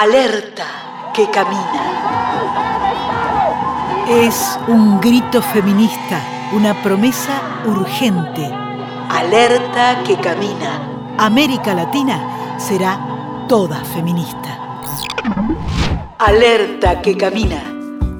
Alerta 0.00 0.64
que 1.12 1.28
camina. 1.30 1.82
Es 4.08 4.58
un 4.66 4.98
grito 4.98 5.42
feminista, 5.42 6.22
una 6.54 6.72
promesa 6.82 7.60
urgente. 7.66 8.50
Alerta 9.10 10.02
que 10.02 10.16
camina. 10.16 10.80
América 11.18 11.74
Latina 11.74 12.56
será 12.58 12.98
toda 13.46 13.84
feminista. 13.84 14.80
Alerta 16.18 17.02
que 17.02 17.14
camina. 17.14 17.62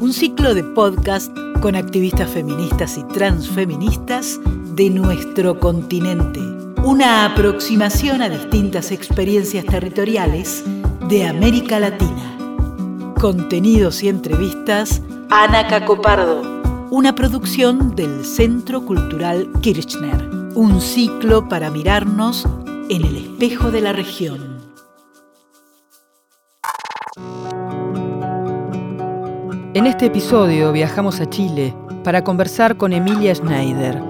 Un 0.00 0.12
ciclo 0.12 0.52
de 0.52 0.64
podcast 0.64 1.34
con 1.62 1.76
activistas 1.76 2.28
feministas 2.28 2.98
y 2.98 3.04
transfeministas 3.04 4.38
de 4.74 4.90
nuestro 4.90 5.58
continente. 5.58 6.40
Una 6.84 7.24
aproximación 7.24 8.20
a 8.20 8.28
distintas 8.28 8.90
experiencias 8.90 9.64
territoriales 9.64 10.62
de 11.10 11.26
América 11.26 11.80
Latina. 11.80 12.36
Contenidos 13.20 14.04
y 14.04 14.08
entrevistas. 14.08 15.02
Ana 15.28 15.66
Cacopardo. 15.66 16.88
Una 16.92 17.16
producción 17.16 17.96
del 17.96 18.24
Centro 18.24 18.86
Cultural 18.86 19.50
Kirchner. 19.60 20.30
Un 20.54 20.80
ciclo 20.80 21.48
para 21.48 21.68
mirarnos 21.68 22.46
en 22.88 23.04
el 23.04 23.16
espejo 23.16 23.72
de 23.72 23.80
la 23.80 23.92
región. 23.92 24.60
En 29.74 29.86
este 29.86 30.06
episodio 30.06 30.70
viajamos 30.70 31.20
a 31.20 31.28
Chile 31.28 31.74
para 32.04 32.22
conversar 32.22 32.76
con 32.76 32.92
Emilia 32.92 33.34
Schneider, 33.34 34.00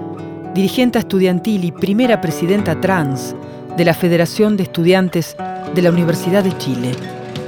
dirigente 0.53 0.99
estudiantil 0.99 1.65
y 1.65 1.71
primera 1.71 2.21
presidenta 2.21 2.79
trans 2.79 3.35
de 3.75 3.85
la 3.85 3.95
Federación 3.95 4.55
de 4.55 4.63
Estudiantes 4.63 5.35
de 5.73 5.81
la 5.81 5.89
Universidad 5.89 6.43
de 6.43 6.57
Chile. 6.57 6.91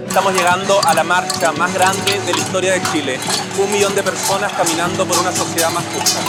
Estamos 0.08 0.34
llegando 0.34 0.80
a 0.86 0.94
la 0.94 1.04
marcha 1.04 1.52
más 1.54 1.74
grande 1.74 2.20
de 2.26 2.32
la 2.32 2.38
historia 2.38 2.74
de 2.74 2.82
Chile. 2.92 3.20
Un 3.62 3.72
millón 3.72 3.94
de 3.96 4.04
personas 4.04 4.52
caminando 4.54 5.06
por 5.06 5.18
una 5.20 5.32
sociedad 5.32 5.70
más 5.72 5.84
justa. 5.94 6.20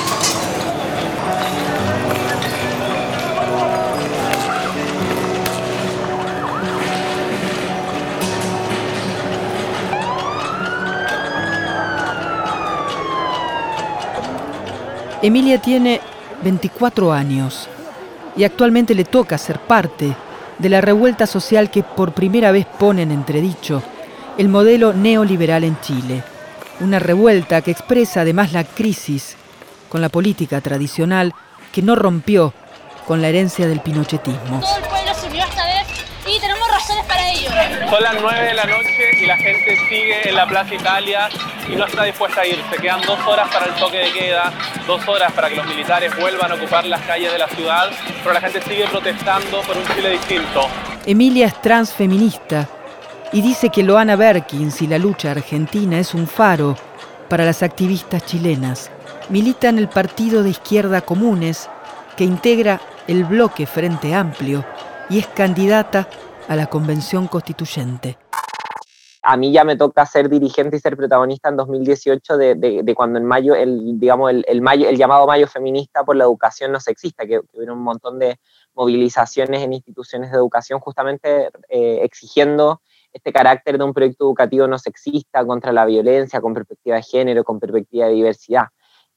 Emilia 15.22 15.58
tiene 15.58 16.00
24 16.42 17.12
años 17.12 17.68
y 18.36 18.44
actualmente 18.44 18.94
le 18.94 19.04
toca 19.04 19.38
ser 19.38 19.58
parte 19.60 20.14
de 20.58 20.68
la 20.68 20.80
revuelta 20.80 21.26
social 21.26 21.70
que 21.70 21.82
por 21.82 22.12
primera 22.12 22.52
vez 22.52 22.66
pone 22.66 23.02
en 23.02 23.10
entredicho 23.10 23.82
el 24.38 24.48
modelo 24.48 24.92
neoliberal 24.92 25.64
en 25.64 25.80
Chile. 25.80 26.22
Una 26.80 26.98
revuelta 26.98 27.62
que 27.62 27.70
expresa 27.70 28.22
además 28.22 28.52
la 28.52 28.64
crisis 28.64 29.36
con 29.88 30.00
la 30.00 30.08
política 30.08 30.60
tradicional 30.60 31.32
que 31.72 31.82
no 31.82 31.94
rompió 31.94 32.52
con 33.06 33.22
la 33.22 33.28
herencia 33.28 33.66
del 33.68 33.80
pinochetismo. 33.80 34.60
Todo 34.60 34.76
el 34.76 34.84
pueblo 34.84 35.14
se 35.14 35.26
unió 35.28 35.44
esta 35.44 35.64
vez 35.64 35.86
y 36.26 36.40
tenemos 36.40 36.68
razones 36.68 37.04
para 37.06 37.30
ello. 37.30 37.43
Son 37.88 38.02
las 38.02 38.14
9 38.20 38.46
de 38.46 38.54
la 38.54 38.64
noche 38.64 39.10
y 39.20 39.26
la 39.26 39.36
gente 39.36 39.76
sigue 39.88 40.28
en 40.28 40.34
la 40.34 40.46
Plaza 40.46 40.74
Italia 40.74 41.28
y 41.68 41.76
no 41.76 41.86
está 41.86 42.04
dispuesta 42.04 42.40
a 42.40 42.46
irse. 42.46 42.76
Quedan 42.80 43.00
dos 43.02 43.18
horas 43.26 43.48
para 43.52 43.66
el 43.66 43.74
toque 43.74 43.98
de 43.98 44.12
queda, 44.12 44.52
dos 44.86 45.06
horas 45.06 45.32
para 45.32 45.48
que 45.48 45.56
los 45.56 45.66
militares 45.66 46.12
vuelvan 46.18 46.50
a 46.50 46.54
ocupar 46.54 46.84
las 46.86 47.00
calles 47.02 47.32
de 47.32 47.38
la 47.38 47.48
ciudad, 47.48 47.90
pero 48.22 48.34
la 48.34 48.40
gente 48.40 48.60
sigue 48.62 48.86
protestando 48.88 49.60
por 49.62 49.76
un 49.76 49.86
Chile 49.94 50.10
distinto. 50.10 50.68
Emilia 51.06 51.46
es 51.46 51.60
transfeminista 51.60 52.68
y 53.32 53.40
dice 53.40 53.68
que 53.68 53.82
Loana 53.82 54.16
Berkins 54.16 54.82
y 54.82 54.86
la 54.86 54.98
lucha 54.98 55.30
argentina 55.30 55.98
es 55.98 56.14
un 56.14 56.26
faro 56.26 56.76
para 57.28 57.44
las 57.44 57.62
activistas 57.62 58.24
chilenas. 58.26 58.90
Milita 59.28 59.68
en 59.68 59.78
el 59.78 59.88
partido 59.88 60.42
de 60.42 60.50
izquierda 60.50 61.00
Comunes, 61.02 61.68
que 62.16 62.24
integra 62.24 62.80
el 63.06 63.24
bloque 63.24 63.66
Frente 63.66 64.14
Amplio 64.14 64.64
y 65.08 65.18
es 65.18 65.26
candidata 65.26 66.08
a 66.48 66.56
la 66.56 66.66
Convención 66.66 67.26
Constituyente. 67.26 68.18
A 69.22 69.38
mí 69.38 69.52
ya 69.52 69.64
me 69.64 69.76
toca 69.76 70.04
ser 70.04 70.28
dirigente 70.28 70.76
y 70.76 70.80
ser 70.80 70.96
protagonista 70.96 71.48
en 71.48 71.56
2018 71.56 72.36
de, 72.36 72.94
cuando 72.94 73.18
en 73.18 73.24
mayo, 73.24 73.54
el, 73.54 73.98
digamos, 73.98 74.30
el 74.30 74.96
llamado 74.98 75.26
Mayo 75.26 75.46
Feminista 75.46 76.04
por 76.04 76.16
la 76.16 76.24
Educación 76.24 76.72
no 76.72 76.80
sexista, 76.80 77.24
que, 77.24 77.40
que 77.40 77.60
hubo 77.60 77.72
un 77.72 77.82
montón 77.82 78.18
de 78.18 78.38
movilizaciones 78.74 79.62
en 79.62 79.72
instituciones 79.72 80.30
de 80.30 80.36
educación 80.36 80.78
justamente 80.78 81.48
eh, 81.70 82.00
exigiendo 82.02 82.82
este 83.14 83.32
carácter 83.32 83.78
de 83.78 83.84
un 83.84 83.94
proyecto 83.94 84.24
educativo 84.24 84.66
no 84.66 84.78
sexista 84.78 85.46
contra 85.46 85.72
la 85.72 85.86
violencia, 85.86 86.42
con 86.42 86.52
perspectiva 86.52 86.96
de 86.96 87.02
género, 87.02 87.44
con 87.44 87.58
perspectiva 87.58 88.06
de 88.06 88.12
diversidad. 88.12 88.64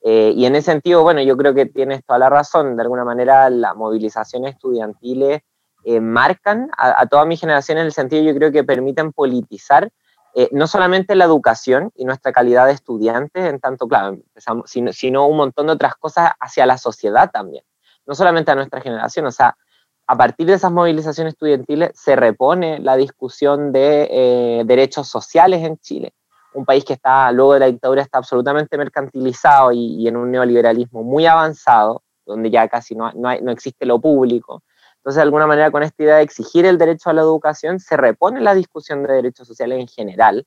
Eh, 0.02 0.32
y 0.36 0.46
en 0.46 0.56
ese 0.56 0.72
sentido, 0.72 1.04
bueno, 1.04 1.22
yo 1.22 1.36
creo 1.36 1.54
que 1.54 1.66
tienes 1.66 2.06
toda 2.06 2.20
la 2.20 2.30
razón. 2.30 2.78
De 2.78 2.84
alguna 2.84 3.04
manera, 3.04 3.50
las 3.50 3.76
movilizaciones 3.76 4.54
estudiantiles 4.54 5.42
eh, 5.84 6.00
marcan 6.00 6.70
a, 6.78 7.02
a, 7.02 7.06
toda 7.08 7.26
mi 7.26 7.38
generación 7.38 7.78
en 7.78 7.86
el 7.86 7.94
sentido, 7.94 8.24
yo 8.24 8.36
creo 8.36 8.52
que 8.52 8.64
permiten 8.64 9.14
politizar 9.14 9.90
eh, 10.36 10.50
no 10.52 10.68
solamente 10.68 11.16
la 11.16 11.26
educación 11.26 11.92
y 11.96 12.06
nuestra 12.06 12.32
calidad 12.32 12.68
de 12.68 12.74
estudiantes, 12.74 13.46
en 13.46 13.60
tanto, 13.60 13.88
claro, 13.88 14.18
sino, 14.66 14.94
sino 14.94 15.28
un 15.28 15.38
montón 15.38 15.68
de 15.68 15.74
otras 15.74 15.96
cosas 15.96 16.32
hacia 16.40 16.66
la 16.66 16.78
sociedad 16.78 17.32
también. 17.32 17.64
No 18.06 18.14
solamente 18.14 18.52
a 18.52 18.56
nuestra 18.56 18.82
generación, 18.82 19.26
o 19.26 19.32
sea, 19.32 19.58
a 20.06 20.16
partir 20.16 20.48
de 20.48 20.54
esas 20.54 20.72
movilizaciones 20.72 21.34
estudiantiles 21.34 21.92
se 21.96 22.16
repone 22.16 22.80
la 22.80 22.96
discusión 22.96 23.72
de 23.72 24.08
eh, 24.12 24.64
derechos 24.66 25.08
sociales 25.08 25.64
en 25.64 25.78
Chile 25.80 26.14
un 26.54 26.66
país 26.66 26.84
que 26.84 26.94
está, 26.94 27.32
luego 27.32 27.54
de 27.54 27.60
la 27.60 27.66
dictadura, 27.68 28.02
está 28.02 28.18
absolutamente 28.18 28.78
mercantilizado 28.78 29.72
y, 29.72 29.96
y 30.02 30.08
en 30.08 30.18
un 30.18 30.32
neoliberalismo 30.32 31.04
muy 31.04 31.26
avanzado, 31.26 32.04
donde 32.26 32.50
ya 32.50 32.68
casi 32.68 32.96
no, 32.96 33.12
no, 33.14 33.30
hay, 33.30 33.42
no, 33.42 33.52
existe 33.52 33.86
lo 33.86 34.00
público. 34.00 34.64
Entonces, 35.08 35.20
de 35.20 35.24
alguna 35.24 35.48
manera, 35.48 35.72
con 35.72 35.84
esta 35.84 36.04
idea 36.04 36.16
de 36.18 36.24
exigir 36.24 36.66
el 36.66 36.78
derecho 36.78 37.10
a 37.10 37.14
la 37.14 37.22
educación, 37.22 37.80
se 37.80 37.96
repone 37.96 38.42
la 38.42 38.54
discusión 38.54 39.04
de 39.04 39.14
derechos 39.14 39.48
sociales 39.48 39.80
en 39.80 39.88
general. 39.88 40.46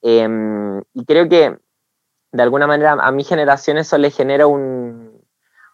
Eh, 0.00 0.26
y 0.94 1.04
creo 1.04 1.28
que, 1.28 1.58
de 2.32 2.42
alguna 2.42 2.66
manera, 2.66 2.92
a 2.92 3.12
mi 3.12 3.22
generación 3.22 3.76
eso 3.76 3.98
le 3.98 4.10
genera 4.10 4.46
un, 4.46 5.12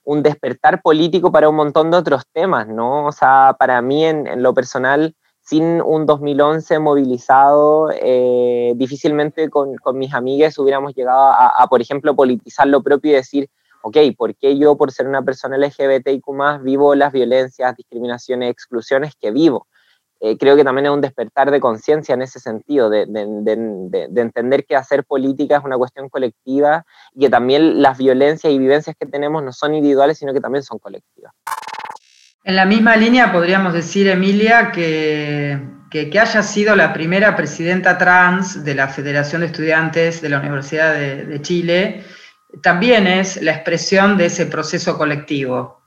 un, 0.02 0.22
despertar 0.24 0.82
político 0.82 1.30
para 1.30 1.48
un 1.48 1.54
montón 1.54 1.92
de 1.92 1.98
otros 1.98 2.24
temas, 2.32 2.66
¿no? 2.66 3.06
O 3.06 3.12
sea, 3.12 3.54
para 3.56 3.80
mí, 3.82 4.04
en, 4.04 4.42
lo 4.42 4.52
personal, 4.52 5.14
sin 5.40 5.80
un 5.80 6.04
2011 6.04 6.80
movilizado, 6.80 7.92
eh, 7.92 8.72
difícilmente 8.74 9.48
con, 9.48 9.76
con, 9.76 9.96
mis 9.96 10.12
amigas 10.12 10.58
hubiéramos 10.58 10.92
llegado 10.96 11.30
a, 11.30 11.64
por 11.70 11.80
ejemplo, 11.80 12.16
politizar 12.16 12.66
lo 12.66 12.82
propio 12.82 13.12
y 13.12 13.14
decir, 13.14 13.48
ok, 13.84 13.98
¿por 14.16 14.34
qué 14.34 14.58
yo, 14.58 14.76
por 14.76 14.90
ser 14.92 15.06
una 15.06 15.22
persona 15.22 15.58
LGBTIQ 15.58 16.24
vivo 16.62 16.94
las 16.94 17.12
violencias, 17.12 17.76
discriminaciones, 17.76 18.50
exclusiones 18.50 19.12
que 19.20 19.30
vivo? 19.30 19.66
Eh, 20.20 20.38
creo 20.38 20.56
que 20.56 20.64
también 20.64 20.86
es 20.86 20.92
un 20.92 21.02
despertar 21.02 21.50
de 21.50 21.60
conciencia 21.60 22.14
en 22.14 22.22
ese 22.22 22.40
sentido, 22.40 22.88
de, 22.88 23.04
de, 23.06 23.26
de, 23.26 24.06
de, 24.08 24.20
entender 24.22 24.64
que 24.64 24.74
hacer 24.74 25.04
política 25.04 25.58
es 25.58 25.64
una 25.64 25.76
cuestión 25.76 26.08
colectiva 26.08 26.86
y 27.12 27.20
que 27.20 27.28
también 27.28 27.82
las 27.82 27.98
violencias 27.98 28.50
y 28.50 28.58
vivencias 28.58 28.96
que 28.98 29.04
tenemos 29.04 29.42
no 29.42 29.52
son 29.52 29.74
individuales, 29.74 30.16
sino 30.16 30.32
que 30.32 30.40
también 30.40 30.62
son 30.62 30.78
colectivas. 30.78 31.34
En 32.42 32.56
la 32.56 32.64
misma 32.64 32.96
línea 32.96 33.32
podríamos 33.32 33.74
decir, 33.74 34.08
Emilia, 34.08 34.70
que, 34.72 35.58
que, 35.90 36.08
que, 36.08 36.20
haya 36.20 36.42
sido 36.42 36.74
la 36.74 36.94
primera 36.94 37.36
presidenta 37.36 37.98
trans 37.98 38.64
de 38.64 38.74
la 38.74 38.88
Federación 38.88 39.42
de 39.42 39.48
Estudiantes 39.48 40.22
de 40.22 40.28
la 40.30 40.40
Universidad 40.40 40.94
de, 40.94 41.42
Chile, 41.42 42.04
también 42.62 43.06
es 43.06 43.40
la 43.42 43.52
expresión 43.52 44.16
de 44.16 44.26
ese 44.26 44.46
proceso 44.46 44.96
colectivo. 44.96 45.80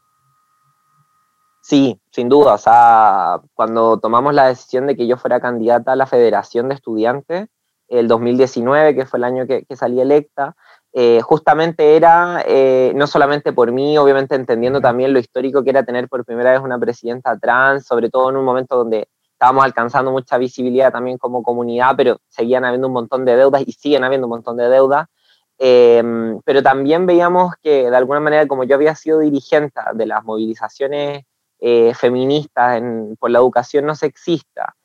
Sí, 1.61 2.00
sin 2.11 2.29
duda. 2.29 2.53
O 2.53 2.57
sea, 2.57 3.41
cuando 3.53 4.00
tomamos 4.00 4.33
la 4.33 4.47
decisión 4.47 4.88
de 4.88 4.95
que 4.95 5.07
yo 5.07 5.17
fuera 5.17 5.41
candidata 5.41 5.91
a 5.91 5.95
la 5.95 6.06
Federación 6.06 6.69
de 6.69 6.75
Estudiantes, 6.75 7.47
el 7.89 8.07
2019, 8.07 8.95
que 8.95 9.06
fue 9.06 9.19
el 9.19 9.25
año 9.25 9.47
que, 9.47 9.63
que 9.65 9.75
salí 9.75 10.00
electa, 10.00 10.56
eh, 10.94 11.21
justamente 11.21 11.95
era, 11.95 12.44
eh, 12.47 12.92
no 12.95 13.06
solamente 13.06 13.53
por 13.53 13.71
mí, 13.71 13.97
obviamente 13.97 14.36
entendiendo 14.36 14.81
también 14.81 15.13
lo 15.13 15.19
histórico 15.19 15.63
que 15.63 15.69
era 15.69 15.83
tener 15.83 16.07
por 16.07 16.25
primera 16.25 16.51
vez 16.51 16.62
una 16.62 16.80
presidenta 16.80 17.38
trans, 17.38 17.86
sobre 17.86 18.09
todo 18.09 18.30
en 18.30 18.38
un 18.38 18.45
momento 18.45 18.75
donde 18.77 19.07
estábamos 19.33 19.63
alcanzando 19.63 20.12
mucha 20.12 20.39
visibilidad 20.39 20.92
también 20.92 21.19
como 21.19 21.44
comunidad, 21.44 21.94
pero 21.95 22.19
seguían 22.30 22.65
habiendo 22.65 22.88
un 22.88 22.94
montón 22.94 23.25
de 23.25 23.36
deudas 23.36 23.62
y 23.68 23.74
siguen 23.74 24.03
habiendo 24.03 24.25
un 24.25 24.31
montón 24.31 24.57
de 24.57 24.69
deudas. 24.69 25.07
Eh, 25.59 26.04
pero 26.45 26.62
también 26.62 27.06
veíamos 27.06 27.56
que 27.62 27.89
de 27.89 27.98
alguna 27.98 28.19
manera, 28.19 28.48
como 28.48 28.63
yo 28.63 28.75
había 28.75 28.95
sido 28.95 29.19
dirigente 29.19 29.80
de 29.94 30.06
las 30.06 30.24
movilizaciones 30.24 31.24
eh, 31.59 31.94
feministas 31.95 32.77
en, 32.77 33.15
por 33.19 33.31
la 33.31 33.39
educación 33.39 33.86
no 33.86 33.95
sexista, 33.95 34.75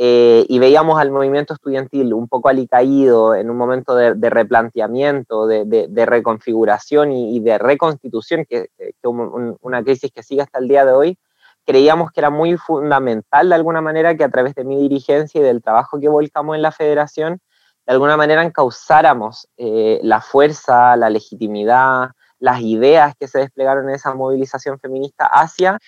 eh, 0.00 0.46
y 0.48 0.60
veíamos 0.60 1.00
al 1.00 1.10
movimiento 1.10 1.54
estudiantil 1.54 2.14
un 2.14 2.28
poco 2.28 2.48
alicaído 2.48 3.34
en 3.34 3.50
un 3.50 3.56
momento 3.56 3.96
de, 3.96 4.14
de 4.14 4.30
replanteamiento, 4.30 5.48
de, 5.48 5.64
de, 5.64 5.88
de 5.88 6.06
reconfiguración 6.06 7.10
y, 7.10 7.36
y, 7.36 7.40
de 7.40 7.58
reconstitución, 7.58 8.44
que, 8.48 8.68
que 8.78 9.08
un, 9.08 9.56
una 9.60 9.82
crisis 9.82 10.12
que 10.12 10.22
sigue 10.22 10.42
hasta 10.42 10.60
el 10.60 10.68
día 10.68 10.84
de 10.84 10.92
hoy, 10.92 11.18
creíamos 11.66 12.12
que 12.12 12.20
era 12.20 12.30
muy 12.30 12.56
fundamental 12.56 13.48
de 13.48 13.54
alguna 13.56 13.80
manera 13.80 14.16
que 14.16 14.24
a 14.24 14.30
través 14.30 14.54
de 14.54 14.64
mi 14.64 14.76
dirigencia 14.76 15.40
y 15.40 15.44
del 15.44 15.62
trabajo 15.62 15.98
que 15.98 16.08
volcamos 16.08 16.54
en 16.54 16.62
la 16.62 16.70
federación, 16.70 17.40
de 17.88 17.94
alguna 17.94 18.18
manera 18.18 18.44
encauzáramos 18.44 19.48
eh, 19.56 19.98
la 20.02 20.20
fuerza, 20.20 20.94
la 20.94 21.08
legitimidad, 21.08 22.10
las 22.38 22.60
ideas 22.60 23.14
que 23.18 23.26
se 23.26 23.38
desplegaron 23.38 23.88
en 23.88 23.94
esa 23.94 24.12
movilización 24.12 24.78
feminista 24.78 25.24
hacia 25.24 25.78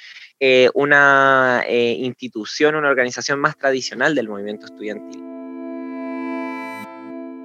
eh, 0.40 0.70
una 0.72 1.62
eh, 1.66 1.96
institución, 1.98 2.74
una 2.74 2.88
organización 2.88 3.38
más 3.38 3.54
tradicional 3.58 4.14
del 4.14 4.30
movimiento 4.30 4.64
estudiantil. 4.64 5.22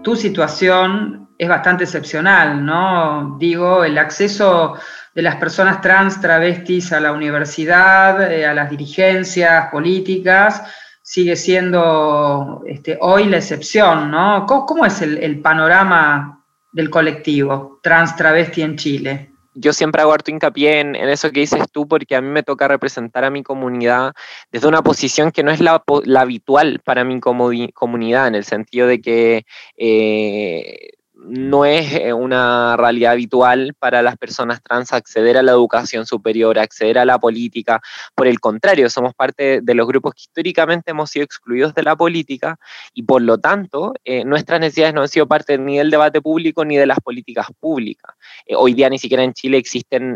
Tu 0.01 0.15
situación 0.15 1.27
es 1.37 1.49
bastante 1.49 1.83
excepcional, 1.83 2.65
¿no? 2.65 3.35
Digo, 3.37 3.83
el 3.83 3.97
acceso 3.97 4.77
de 5.13 5.21
las 5.21 5.35
personas 5.35 5.81
trans 5.81 6.21
travestis 6.21 6.93
a 6.93 7.01
la 7.01 7.11
universidad, 7.11 8.21
a 8.21 8.53
las 8.53 8.69
dirigencias 8.69 9.67
políticas, 9.69 10.63
sigue 11.05 11.35
siendo 11.35 12.63
este, 12.65 12.97
hoy 12.99 13.25
la 13.25 13.37
excepción, 13.37 14.09
¿no? 14.09 14.47
¿Cómo, 14.47 14.87
es 14.87 15.03
el, 15.03 15.39
panorama 15.39 16.43
del 16.71 16.89
colectivo 16.89 17.79
trans 17.83 18.15
travesti 18.15 18.63
en 18.63 18.75
Chile? 18.75 19.29
yo 19.57 19.71
siempre 19.71 20.01
hago 20.01 20.11
harto 20.11 20.31
hincapié 20.31 20.81
en, 20.81 20.95
eso 20.95 21.31
que 21.31 21.39
dices 21.39 21.63
tú, 21.71 21.87
porque 21.87 22.17
a 22.17 22.21
mí 22.21 22.27
me 22.27 22.43
toca 22.43 22.67
representar 22.67 23.23
a 23.23 23.29
mi 23.29 23.41
comunidad 23.41 24.13
desde 24.51 24.67
una 24.67 24.81
posición 24.81 25.31
que 25.31 25.43
no 25.43 25.51
es 25.51 25.61
la, 25.61 25.81
habitual 26.17 26.81
para 26.83 27.05
mi 27.05 27.21
comunidad, 27.21 28.27
en 28.27 28.35
el 28.35 28.43
sentido 28.43 28.85
de 28.85 28.99
que 28.99 29.45
eh, 29.77 30.94
no 31.17 31.65
es 31.65 31.93
eh, 31.93 32.13
una 32.13 32.75
realidad 32.77 33.13
habitual 33.13 33.73
para 33.79 34.01
las 34.01 34.17
personas 34.17 34.61
trans 34.61 34.93
acceder 34.93 35.37
a 35.37 35.43
la 35.43 35.51
educación 35.51 36.05
superior, 36.05 36.59
acceder 36.59 36.97
a 36.97 37.05
la 37.05 37.19
política. 37.19 37.81
Por 38.13 38.27
el 38.27 38.39
contrario, 38.39 38.89
somos 38.89 39.13
parte 39.13 39.61
de 39.61 39.73
los 39.75 39.87
grupos 39.87 40.13
que 40.13 40.21
históricamente 40.21 40.91
hemos 40.91 41.09
sido 41.09 41.23
excluidos 41.23 41.73
de 41.73 41.83
la 41.83 41.95
política 41.95 42.57
y 42.93 43.03
por 43.03 43.21
lo 43.21 43.37
tanto 43.37 43.93
eh, 44.03 44.25
nuestras 44.25 44.59
necesidades 44.59 44.93
no 44.93 45.01
han 45.01 45.07
sido 45.07 45.27
parte 45.27 45.57
ni 45.57 45.77
del 45.77 45.89
debate 45.89 46.21
público 46.21 46.65
ni 46.65 46.77
de 46.77 46.85
las 46.85 46.99
políticas 46.99 47.47
públicas. 47.59 48.15
Eh, 48.45 48.55
hoy 48.55 48.73
día 48.73 48.89
ni 48.89 48.99
siquiera 48.99 49.23
en 49.23 49.33
Chile 49.33 49.57
existen, 49.57 50.15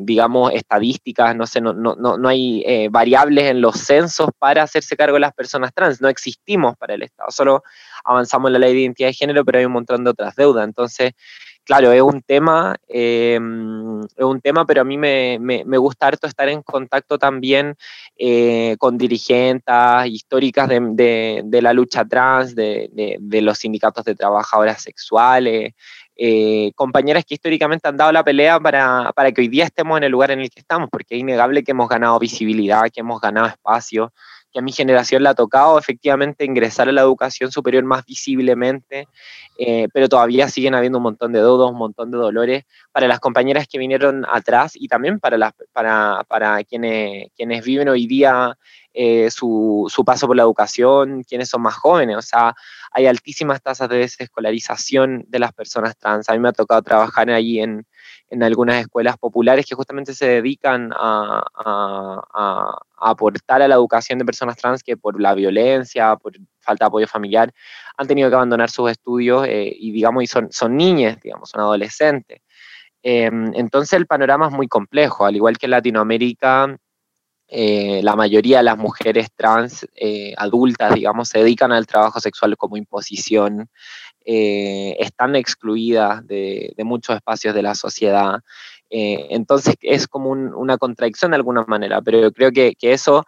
digamos, 0.00 0.52
estadísticas, 0.52 1.34
no 1.36 1.46
sé, 1.46 1.60
no, 1.60 1.72
no, 1.72 1.94
no 1.94 2.28
hay 2.28 2.88
variables 2.90 3.44
en 3.44 3.60
los 3.60 3.76
censos 3.76 4.30
para 4.38 4.62
hacerse 4.62 4.96
cargo 4.96 5.14
de 5.14 5.20
las 5.20 5.32
personas 5.32 5.72
trans, 5.72 6.00
no 6.00 6.08
existimos 6.08 6.76
para 6.76 6.94
el 6.94 7.02
Estado, 7.02 7.30
solo 7.30 7.62
avanzamos 8.04 8.48
en 8.48 8.52
la 8.54 8.58
ley 8.60 8.74
de 8.74 8.80
identidad 8.80 9.08
de 9.08 9.14
género, 9.14 9.44
pero 9.44 9.58
hay 9.58 9.64
un 9.64 9.72
montón 9.72 10.04
de 10.04 10.10
otras 10.10 10.34
deudas. 10.36 10.64
Entonces, 10.64 11.12
claro, 11.68 11.92
es 11.92 12.00
un 12.00 12.22
tema, 12.22 12.76
em, 12.88 14.00
es 14.00 14.24
un 14.24 14.40
tema, 14.40 14.64
pero 14.64 14.80
a 14.80 14.84
mí 14.84 14.96
me, 14.96 15.36
gusta 15.78 16.06
harto 16.06 16.26
estar 16.26 16.48
en 16.48 16.62
contacto 16.62 17.18
también 17.18 17.76
eh, 18.16 18.74
con 18.78 18.96
dirigentes 18.96 19.74
históricas 20.06 20.66
de, 20.68 21.60
la 21.62 21.72
lucha 21.74 22.06
trans, 22.06 22.54
de, 22.54 22.88
los 23.42 23.58
sindicatos 23.58 24.04
de 24.06 24.14
trabajadoras 24.14 24.82
sexuales, 24.82 25.74
eh, 26.16 26.72
compañeras 26.74 27.24
que 27.26 27.34
históricamente 27.34 27.86
han 27.86 27.98
dado 27.98 28.12
la 28.12 28.24
pelea 28.24 28.58
para, 28.58 29.12
para, 29.14 29.30
que 29.30 29.42
hoy 29.42 29.48
día 29.48 29.66
estemos 29.66 29.98
en 29.98 30.04
el 30.04 30.10
lugar 30.10 30.30
en 30.30 30.40
el 30.40 30.50
que 30.50 30.60
estamos, 30.60 30.88
porque 30.90 31.16
es 31.16 31.20
innegable 31.20 31.62
que 31.62 31.72
hemos 31.72 31.88
ganado 31.88 32.18
visibilidad, 32.18 32.90
que 32.90 33.00
hemos 33.00 33.20
ganado 33.20 33.46
espacio, 33.46 34.12
que 34.52 34.58
a 34.58 34.62
mi 34.62 34.72
generación 34.72 35.22
le 35.22 35.28
ha 35.28 35.34
tocado 35.34 35.78
efectivamente 35.78 36.44
ingresar 36.44 36.88
a 36.88 36.92
la 36.92 37.02
educación 37.02 37.52
superior 37.52 37.84
más 37.84 38.04
visiblemente, 38.04 39.08
eh, 39.58 39.88
pero 39.92 40.08
todavía 40.08 40.48
siguen 40.48 40.74
habiendo 40.74 40.98
un 40.98 41.04
montón 41.04 41.32
de 41.32 41.40
dudas, 41.40 41.70
un 41.70 41.78
montón 41.78 42.10
de 42.10 42.18
dolores 42.18 42.64
para 42.92 43.08
las 43.08 43.20
compañeras 43.20 43.66
que 43.68 43.78
vinieron 43.78 44.24
atrás 44.30 44.72
y 44.74 44.88
también 44.88 45.20
para, 45.20 45.36
las, 45.36 45.52
para, 45.72 46.24
para 46.28 46.62
quienes, 46.64 47.28
quienes 47.36 47.64
viven 47.64 47.88
hoy 47.88 48.06
día 48.06 48.56
eh, 48.94 49.30
su, 49.30 49.86
su, 49.88 50.04
paso 50.04 50.26
por 50.26 50.36
la 50.36 50.42
educación, 50.42 51.22
quienes 51.22 51.48
son 51.48 51.62
más 51.62 51.74
jóvenes. 51.74 52.16
O 52.16 52.22
sea, 52.22 52.54
hay 52.90 53.06
altísimas 53.06 53.62
tasas 53.62 53.88
de 53.88 53.98
desescolarización 53.98 55.24
de 55.28 55.38
las 55.38 55.52
personas 55.52 55.96
trans. 55.96 56.28
A 56.28 56.32
mí 56.32 56.38
me 56.38 56.48
ha 56.48 56.52
tocado 56.52 56.82
trabajar 56.82 57.30
allí 57.30 57.60
en, 57.60 57.86
en 58.30 58.42
algunas 58.42 58.80
escuelas 58.80 59.16
populares 59.16 59.66
que 59.66 59.74
justamente 59.74 60.14
se 60.14 60.26
dedican 60.26 60.90
a, 60.94 62.78
aportar 63.00 63.62
a 63.62 63.68
la 63.68 63.74
educación 63.74 64.18
de 64.18 64.24
personas 64.24 64.56
trans 64.56 64.82
que 64.82 64.96
por 64.96 65.20
la 65.20 65.34
violencia, 65.34 66.16
por 66.16 66.32
falta 66.60 66.84
de 66.84 66.88
apoyo 66.88 67.06
familiar, 67.06 67.52
han 67.96 68.06
tenido 68.06 68.28
que 68.28 68.36
abandonar 68.36 68.70
sus 68.70 68.90
estudios 68.90 69.46
eh, 69.46 69.72
y, 69.74 69.92
digamos, 69.92 70.22
y 70.22 70.26
son, 70.26 70.48
son 70.52 70.76
niñas, 70.76 71.18
digamos, 71.22 71.50
son 71.50 71.60
adolescentes. 71.60 72.40
Em, 73.02 73.52
entonces 73.54 73.92
el 73.94 74.06
panorama 74.06 74.48
es 74.48 74.52
muy 74.52 74.68
complejo, 74.68 75.24
al 75.24 75.36
igual 75.36 75.56
que 75.58 75.66
en 75.66 75.70
Latinoamérica, 75.70 76.76
eh, 77.50 78.02
la 78.02 78.14
mayoría 78.14 78.58
de 78.58 78.64
las 78.64 78.76
mujeres 78.76 79.28
trans 79.34 79.86
eh, 79.94 80.34
adultas, 80.36 80.94
digamos, 80.94 81.30
se 81.30 81.38
dedican 81.38 81.72
al 81.72 81.86
trabajo 81.86 82.20
sexual 82.20 82.56
como 82.58 82.76
imposición, 82.76 83.70
eh, 84.24 84.94
están 84.98 85.34
excluidas 85.34 86.26
de, 86.26 86.74
muchos 86.84 87.16
espacios 87.16 87.54
de 87.54 87.62
la 87.62 87.74
sociedad. 87.74 88.40
Entonces 88.90 89.76
es 89.82 90.06
como 90.06 90.30
una 90.30 90.78
contradicción 90.78 91.30
de 91.30 91.36
alguna 91.36 91.64
manera, 91.66 92.00
pero 92.00 92.20
yo 92.20 92.32
creo 92.32 92.52
que, 92.52 92.74
eso 92.80 93.24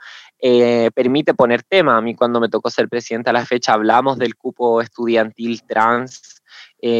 permite 0.95 1.35
poner 1.35 1.63
tema. 1.63 1.97
A 1.97 2.01
mí 2.01 2.15
cuando 2.15 2.41
me 2.41 2.49
tocó 2.49 2.71
ser 2.71 2.89
presidenta 2.89 3.31
a 3.31 3.35
la 3.35 3.45
fecha 3.45 3.75
hablamos 3.75 4.19
del 4.19 4.37
cupo 4.37 4.81
estudiantil 4.81 5.63
trans. 5.65 6.43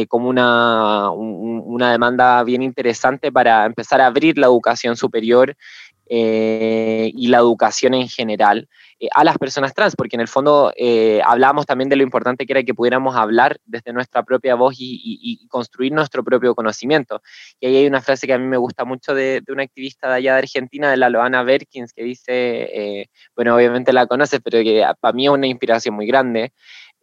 como 0.07 0.29
una, 0.29 1.09
una 1.09 1.91
demanda 1.91 2.43
bien 2.43 2.61
interesante 2.61 3.31
para 3.31 3.65
empezar 3.65 3.99
a 3.99 4.07
abrir 4.07 4.37
la 4.37 4.47
educación 4.47 4.95
superior 4.95 5.55
eh, 6.13 7.09
y 7.15 7.27
la 7.27 7.37
educación 7.37 7.93
en 7.93 8.09
general 8.09 8.67
eh, 8.99 9.07
a 9.15 9.23
las 9.23 9.37
personas 9.37 9.73
trans, 9.73 9.95
porque 9.95 10.17
en 10.17 10.19
el 10.19 10.27
fondo 10.27 10.73
eh, 10.75 11.21
hablábamos 11.23 11.65
también 11.65 11.87
de 11.87 11.95
lo 11.95 12.03
importante 12.03 12.45
que 12.45 12.51
era 12.51 12.63
que 12.63 12.73
pudiéramos 12.73 13.15
hablar 13.15 13.61
desde 13.63 13.93
nuestra 13.93 14.21
propia 14.23 14.55
voz 14.55 14.75
y, 14.77 15.47
construir 15.47 15.93
nuestro 15.93 16.21
propio 16.21 16.53
conocimiento. 16.53 17.21
Y 17.61 17.67
ahí 17.67 17.77
hay 17.77 17.87
una 17.87 18.01
frase 18.01 18.27
que 18.27 18.33
a 18.33 18.37
mí 18.37 18.45
me 18.45 18.57
gusta 18.57 18.83
mucho 18.83 19.15
de, 19.15 19.41
una 19.47 19.63
activista 19.63 20.09
de 20.09 20.15
allá 20.15 20.33
de 20.33 20.39
Argentina, 20.39 20.91
de 20.91 20.97
la 20.97 21.09
Loana 21.09 21.43
Berkins, 21.43 21.93
que 21.93 22.03
dice, 22.03 23.09
bueno, 23.33 23.55
obviamente 23.55 23.93
la 23.93 24.05
conoces, 24.05 24.41
pero 24.43 24.61
que 24.63 24.85
para 24.99 25.13
mí 25.13 25.27
es 25.27 25.31
una 25.31 25.47
inspiración 25.47 25.95
muy 25.95 26.07
grande. 26.07 26.51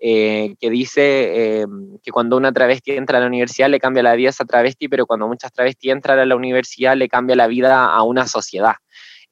Que 0.00 0.70
dice 0.70 1.66
que 2.02 2.10
cuando 2.12 2.36
una 2.36 2.52
travesti 2.52 2.92
entra 2.92 3.18
a 3.18 3.20
la 3.20 3.26
universidad 3.26 3.68
le 3.68 3.80
cambia 3.80 4.02
la 4.02 4.14
vida 4.14 4.28
a 4.28 4.30
esa 4.30 4.44
travesti, 4.44 4.88
pero 4.88 5.06
cuando 5.06 5.26
muchas 5.26 5.52
travestis 5.52 5.90
entran 5.90 6.18
a 6.18 6.24
la 6.24 6.36
universidad 6.36 6.96
le 6.96 7.08
cambia 7.08 7.34
la 7.36 7.46
vida 7.46 7.86
a 7.86 8.02
una 8.02 8.26
sociedad. 8.26 8.74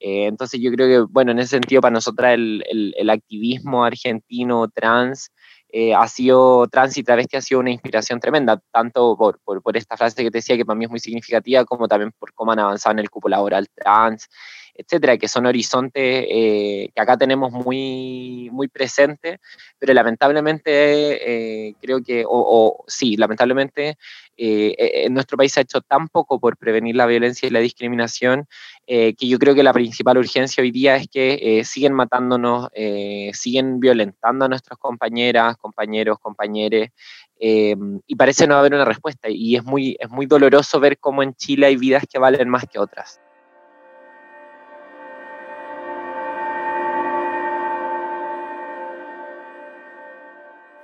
Eh, 0.01 0.27
entonces 0.27 0.61
yo 0.61 0.71
creo 0.73 0.89
que, 0.89 1.13
bueno, 1.13 1.33
en 1.33 1.39
ese 1.39 1.51
sentido 1.51 1.81
para 1.81 1.95
nosotras 1.95 2.35
el, 2.35 2.65
el, 2.97 3.11
activismo 3.11 3.85
argentino 3.85 4.69
trans 4.69 5.31
eh, 5.71 5.95
ha 5.95 6.07
sido, 6.07 6.67
trans 6.69 6.97
y 6.99 7.03
travesti 7.03 7.37
ha 7.37 7.41
sido 7.41 7.61
una 7.61 7.71
inspiración 7.71 8.21
tremenda, 8.21 8.61
tanto 8.71 9.17
por, 9.17 9.41
por, 9.43 9.63
por, 9.63 9.77
esta 9.77 9.97
frase 9.97 10.23
que 10.23 10.31
te 10.31 10.39
decía 10.39 10.57
que 10.57 10.67
para 10.67 10.77
mí 10.77 10.85
es 10.85 10.91
muy 10.91 11.01
significativa, 11.01 11.65
como 11.65 11.89
también 11.89 12.13
por 12.19 12.33
cómo 12.35 12.53
han 12.53 12.59
avanzado 12.59 12.93
en 12.93 12.99
el 13.01 13.11
cupo 13.11 13.29
laboral 13.29 13.69
trans, 13.75 14.29
etcétera, 14.77 15.17
que 15.17 15.29
son 15.29 15.47
horizontes 15.47 16.27
eh, 16.29 16.91
que 16.95 17.01
acá 17.01 17.17
tenemos 17.17 17.53
muy, 17.53 18.49
muy 18.53 18.69
presentes, 18.69 19.39
pero 19.79 19.95
lamentablemente 19.95 21.75
creo 21.81 22.03
que, 22.03 22.25
o, 22.27 22.85
sí, 22.87 23.17
lamentablemente 23.17 23.97
en 24.37 25.15
nuestro 25.15 25.39
país 25.39 25.53
se 25.53 25.61
ha 25.61 25.63
hecho 25.63 25.81
tan 25.81 26.09
poco 26.09 26.39
por 26.39 26.57
prevenir 26.57 26.95
la 26.97 27.07
violencia 27.07 27.47
y 27.47 27.51
la 27.51 27.61
discriminación 27.61 28.47
eh, 28.89 29.15
que 29.17 29.27
yo 29.27 29.39
creo 29.39 29.55
que 29.55 29.65
la 29.65 29.73
principal 29.73 30.17
urgencia 30.17 30.63
hoy 30.63 30.71
día 30.71 30.95
es 30.95 31.09
que 31.09 31.39
eh, 31.43 31.65
siguen 31.65 31.93
matándonos, 31.93 32.69
eh, 32.73 33.33
siguen 33.35 33.81
violentando 33.81 34.45
a 34.45 34.49
nuestras 34.49 34.79
compañeras, 34.79 35.57
compañeros, 35.57 36.19
compañeres, 36.21 36.91
y 37.39 38.17
parece 38.17 38.47
no 38.47 38.57
haber 38.57 38.75
una 38.75 38.85
respuesta. 38.85 39.29
Y 39.29 39.57
es 39.57 39.65
muy, 39.65 39.97
es 39.99 40.09
muy 40.09 40.27
doloroso 40.27 40.81
ver 40.81 40.99
cómo 40.99 41.23
en 41.23 41.35
Chile 41.35 41.67
hay 41.67 41.77
vidas 41.77 42.05
que 42.11 42.19
valen 42.19 42.49
más 42.49 42.65
que 42.71 42.79
otras. 42.79 43.21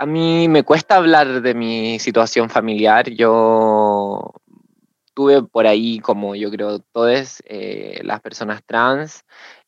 A 0.02 0.06
mí 0.06 0.48
me 0.48 0.64
cuesta 0.64 0.96
hablar 0.96 1.42
de 1.42 1.54
mi 1.54 2.00
situación 2.00 2.50
familiar. 2.50 3.08
Yo 3.08 4.32
tuve 5.14 5.44
por 5.44 5.64
ahí, 5.68 6.00
como 6.00 6.34
yo 6.34 6.50
creo 6.50 6.80
todas 6.80 7.40
eh, 7.46 8.00
las 8.02 8.20
personas 8.20 8.64
trans, 8.66 9.24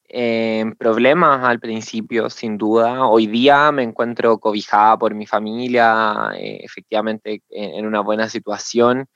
eh, 0.09 0.65
problemas 0.77 1.45
al 1.45 1.61
principio, 1.61 2.31
sin 2.31 2.59
duda. 2.59 3.07
Hoy 3.07 3.29
día 3.29 3.71
me 3.71 3.85
encuentro 3.85 4.39
cobijada 4.39 4.99
por 4.99 5.15
mi 5.15 5.25
familia, 5.25 6.33
eh, 6.37 6.59
efectivamente 6.65 7.43
en, 7.51 7.87
una 7.87 8.01
buena 8.01 8.29
situación. 8.29 9.07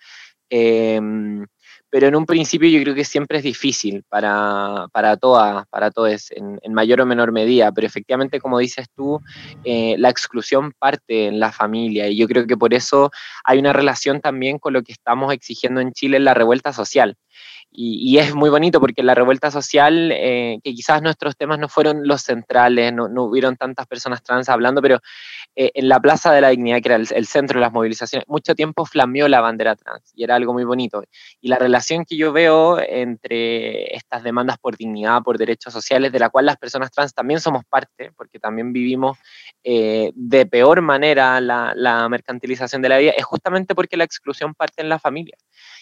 Pero 1.90 2.06
en 2.06 2.16
un 2.16 2.26
principio 2.26 2.68
yo 2.68 2.82
creo 2.82 2.94
que 2.94 3.04
siempre 3.04 3.38
es 3.38 3.44
difícil 3.44 4.04
para, 4.08 4.86
para 4.92 5.16
todas, 5.16 5.66
para 5.68 5.90
todos, 5.90 6.30
en, 6.32 6.58
mayor 6.72 7.00
o 7.00 7.06
menor 7.06 7.32
medida, 7.32 7.72
pero 7.72 7.86
efectivamente, 7.86 8.40
como 8.40 8.58
dices 8.58 8.86
tú, 8.94 9.20
eh, 9.64 9.96
la 9.98 10.10
exclusión 10.10 10.72
parte 10.78 11.26
en 11.26 11.40
la 11.40 11.50
familia 11.50 12.08
y 12.08 12.16
yo 12.16 12.28
creo 12.28 12.46
que 12.46 12.56
por 12.56 12.74
eso 12.74 13.10
hay 13.44 13.58
una 13.58 13.72
relación 13.72 14.20
también 14.20 14.58
con 14.58 14.72
lo 14.72 14.82
que 14.82 14.92
estamos 14.92 15.32
exigiendo 15.32 15.80
en 15.80 15.92
Chile 15.92 16.18
en 16.18 16.24
la 16.24 16.34
revuelta 16.34 16.72
social. 16.72 17.16
Y, 17.70 18.18
es 18.18 18.34
muy 18.34 18.50
bonito 18.50 18.80
porque 18.80 19.02
la 19.02 19.14
revuelta 19.14 19.50
social, 19.50 20.10
eh, 20.12 20.58
que 20.64 20.74
quizás 20.74 21.02
nuestros 21.02 21.36
temas 21.36 21.58
no 21.58 21.68
fueron 21.68 22.08
los 22.08 22.22
centrales, 22.22 22.92
no, 22.92 23.08
no 23.08 23.24
hubieron 23.24 23.56
tantas 23.56 23.86
personas 23.86 24.22
trans 24.22 24.48
hablando, 24.48 24.80
pero 24.80 25.00
eh, 25.54 25.70
en 25.74 25.88
la 25.88 26.00
Plaza 26.00 26.32
de 26.32 26.40
la 26.40 26.48
Dignidad, 26.48 26.80
que 26.80 26.88
era 26.88 26.96
el, 26.96 27.26
centro 27.26 27.58
de 27.58 27.60
las 27.60 27.72
movilizaciones, 27.72 28.26
mucho 28.26 28.54
tiempo 28.54 28.86
flameó 28.86 29.28
la 29.28 29.40
bandera 29.40 29.76
trans 29.76 30.12
y 30.14 30.24
era 30.24 30.34
algo 30.36 30.52
muy 30.54 30.64
bonito. 30.64 31.04
Y 31.40 31.48
la 31.48 31.58
relación 31.58 32.04
que 32.04 32.16
yo 32.16 32.32
veo 32.32 32.80
entre 32.80 33.94
estas 33.94 34.22
demandas 34.22 34.58
por 34.58 34.76
dignidad, 34.76 35.22
por 35.22 35.36
derechos 35.36 35.72
sociales, 35.72 36.10
de 36.10 36.18
la 36.18 36.30
cual 36.30 36.46
las 36.46 36.56
personas 36.56 36.90
trans 36.90 37.12
también 37.12 37.40
somos 37.40 37.64
parte, 37.66 38.12
porque 38.16 38.38
también 38.38 38.72
vivimos 38.72 39.18
eh, 39.62 40.10
de 40.14 40.46
peor 40.46 40.80
manera 40.80 41.40
la, 41.40 41.72
la 41.76 42.08
mercantilización 42.08 42.80
de 42.82 42.88
la 42.88 42.98
vida, 42.98 43.12
es 43.16 43.24
justamente 43.24 43.74
porque 43.74 43.96
la 43.96 44.04
exclusión 44.04 44.54
parte 44.54 44.80
en 44.82 44.88
la 44.88 44.98
familia. 44.98 45.36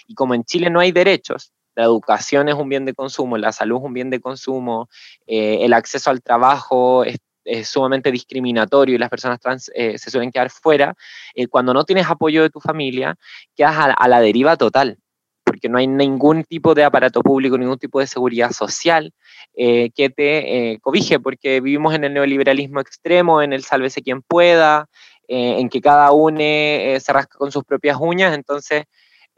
Y 0.08 0.14
como 0.14 0.34
en 0.34 0.44
Chile 0.44 0.68
no 0.70 0.80
hay 0.80 0.92
derechos, 0.92 1.52
la 1.76 1.84
educación 1.84 2.48
es 2.48 2.54
un 2.54 2.68
bien 2.68 2.84
de 2.84 2.94
consumo, 2.94 3.36
la 3.36 3.52
salud 3.52 3.76
es 3.76 3.84
un 3.84 3.92
bien 3.92 4.10
de 4.10 4.18
consumo, 4.18 4.88
eh, 5.26 5.58
el 5.60 5.74
acceso 5.74 6.10
al 6.10 6.22
trabajo 6.22 7.04
es, 7.04 7.18
sumamente 7.62 8.10
discriminatorio 8.10 8.96
y 8.96 8.98
las 8.98 9.08
personas 9.08 9.38
trans 9.38 9.70
eh, 9.72 9.98
se 9.98 10.10
suelen 10.10 10.32
quedar 10.32 10.50
fuera, 10.50 10.96
eh, 11.32 11.46
cuando 11.46 11.72
no 11.72 11.84
tienes 11.84 12.10
apoyo 12.10 12.42
de 12.42 12.50
tu 12.50 12.58
familia, 12.58 13.14
quedas 13.54 13.94
a, 13.96 14.08
la 14.08 14.20
deriva 14.20 14.56
total 14.56 14.98
porque 15.44 15.68
no 15.68 15.78
hay 15.78 15.86
ningún 15.86 16.42
tipo 16.42 16.74
de 16.74 16.82
aparato 16.82 17.22
público, 17.22 17.56
ningún 17.56 17.78
tipo 17.78 18.00
de 18.00 18.08
seguridad 18.08 18.50
social 18.50 19.12
que 19.54 20.12
te 20.16 20.76
cobije, 20.82 21.20
porque 21.20 21.60
vivimos 21.60 21.94
en 21.94 22.02
el 22.02 22.14
neoliberalismo 22.14 22.80
extremo, 22.80 23.40
en 23.40 23.52
el 23.52 23.62
sálvese 23.62 24.02
quien 24.02 24.22
pueda, 24.22 24.88
en 25.28 25.68
que 25.68 25.80
cada 25.80 26.10
uno 26.10 26.40
se 26.40 27.12
rasca 27.12 27.38
con 27.38 27.52
sus 27.52 27.62
propias 27.62 27.96
uñas, 28.00 28.34
entonces 28.34 28.86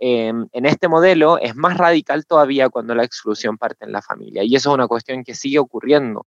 Em, 0.01 0.47
en 0.53 0.67
este 0.67 0.87
modelo 0.87 1.39
es 1.39 1.57
más 1.57 1.77
radical 1.77 2.25
todavía 2.25 2.69
cuando 2.69 2.95
la 2.95 3.05
exclusión 3.05 3.59
parte 3.59 3.85
en 3.85 3.93
la 3.93 4.03
familia. 4.03 4.45
Y 4.45 4.55
eso 4.55 4.71
es 4.71 4.75
una 4.75 4.87
cuestión 4.87 5.25
que 5.25 5.35
sigue 5.35 5.59
ocurriendo. 5.59 6.27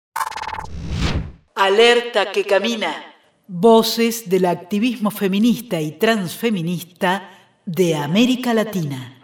Alerta 1.55 2.31
que 2.31 2.43
camina. 2.43 2.95
Voces 3.47 4.29
del 4.29 4.45
activismo 4.45 5.11
feminista 5.11 5.79
y 5.79 5.91
transfeminista 5.93 7.29
de 7.65 7.95
América 7.95 8.53
Latina. 8.53 9.20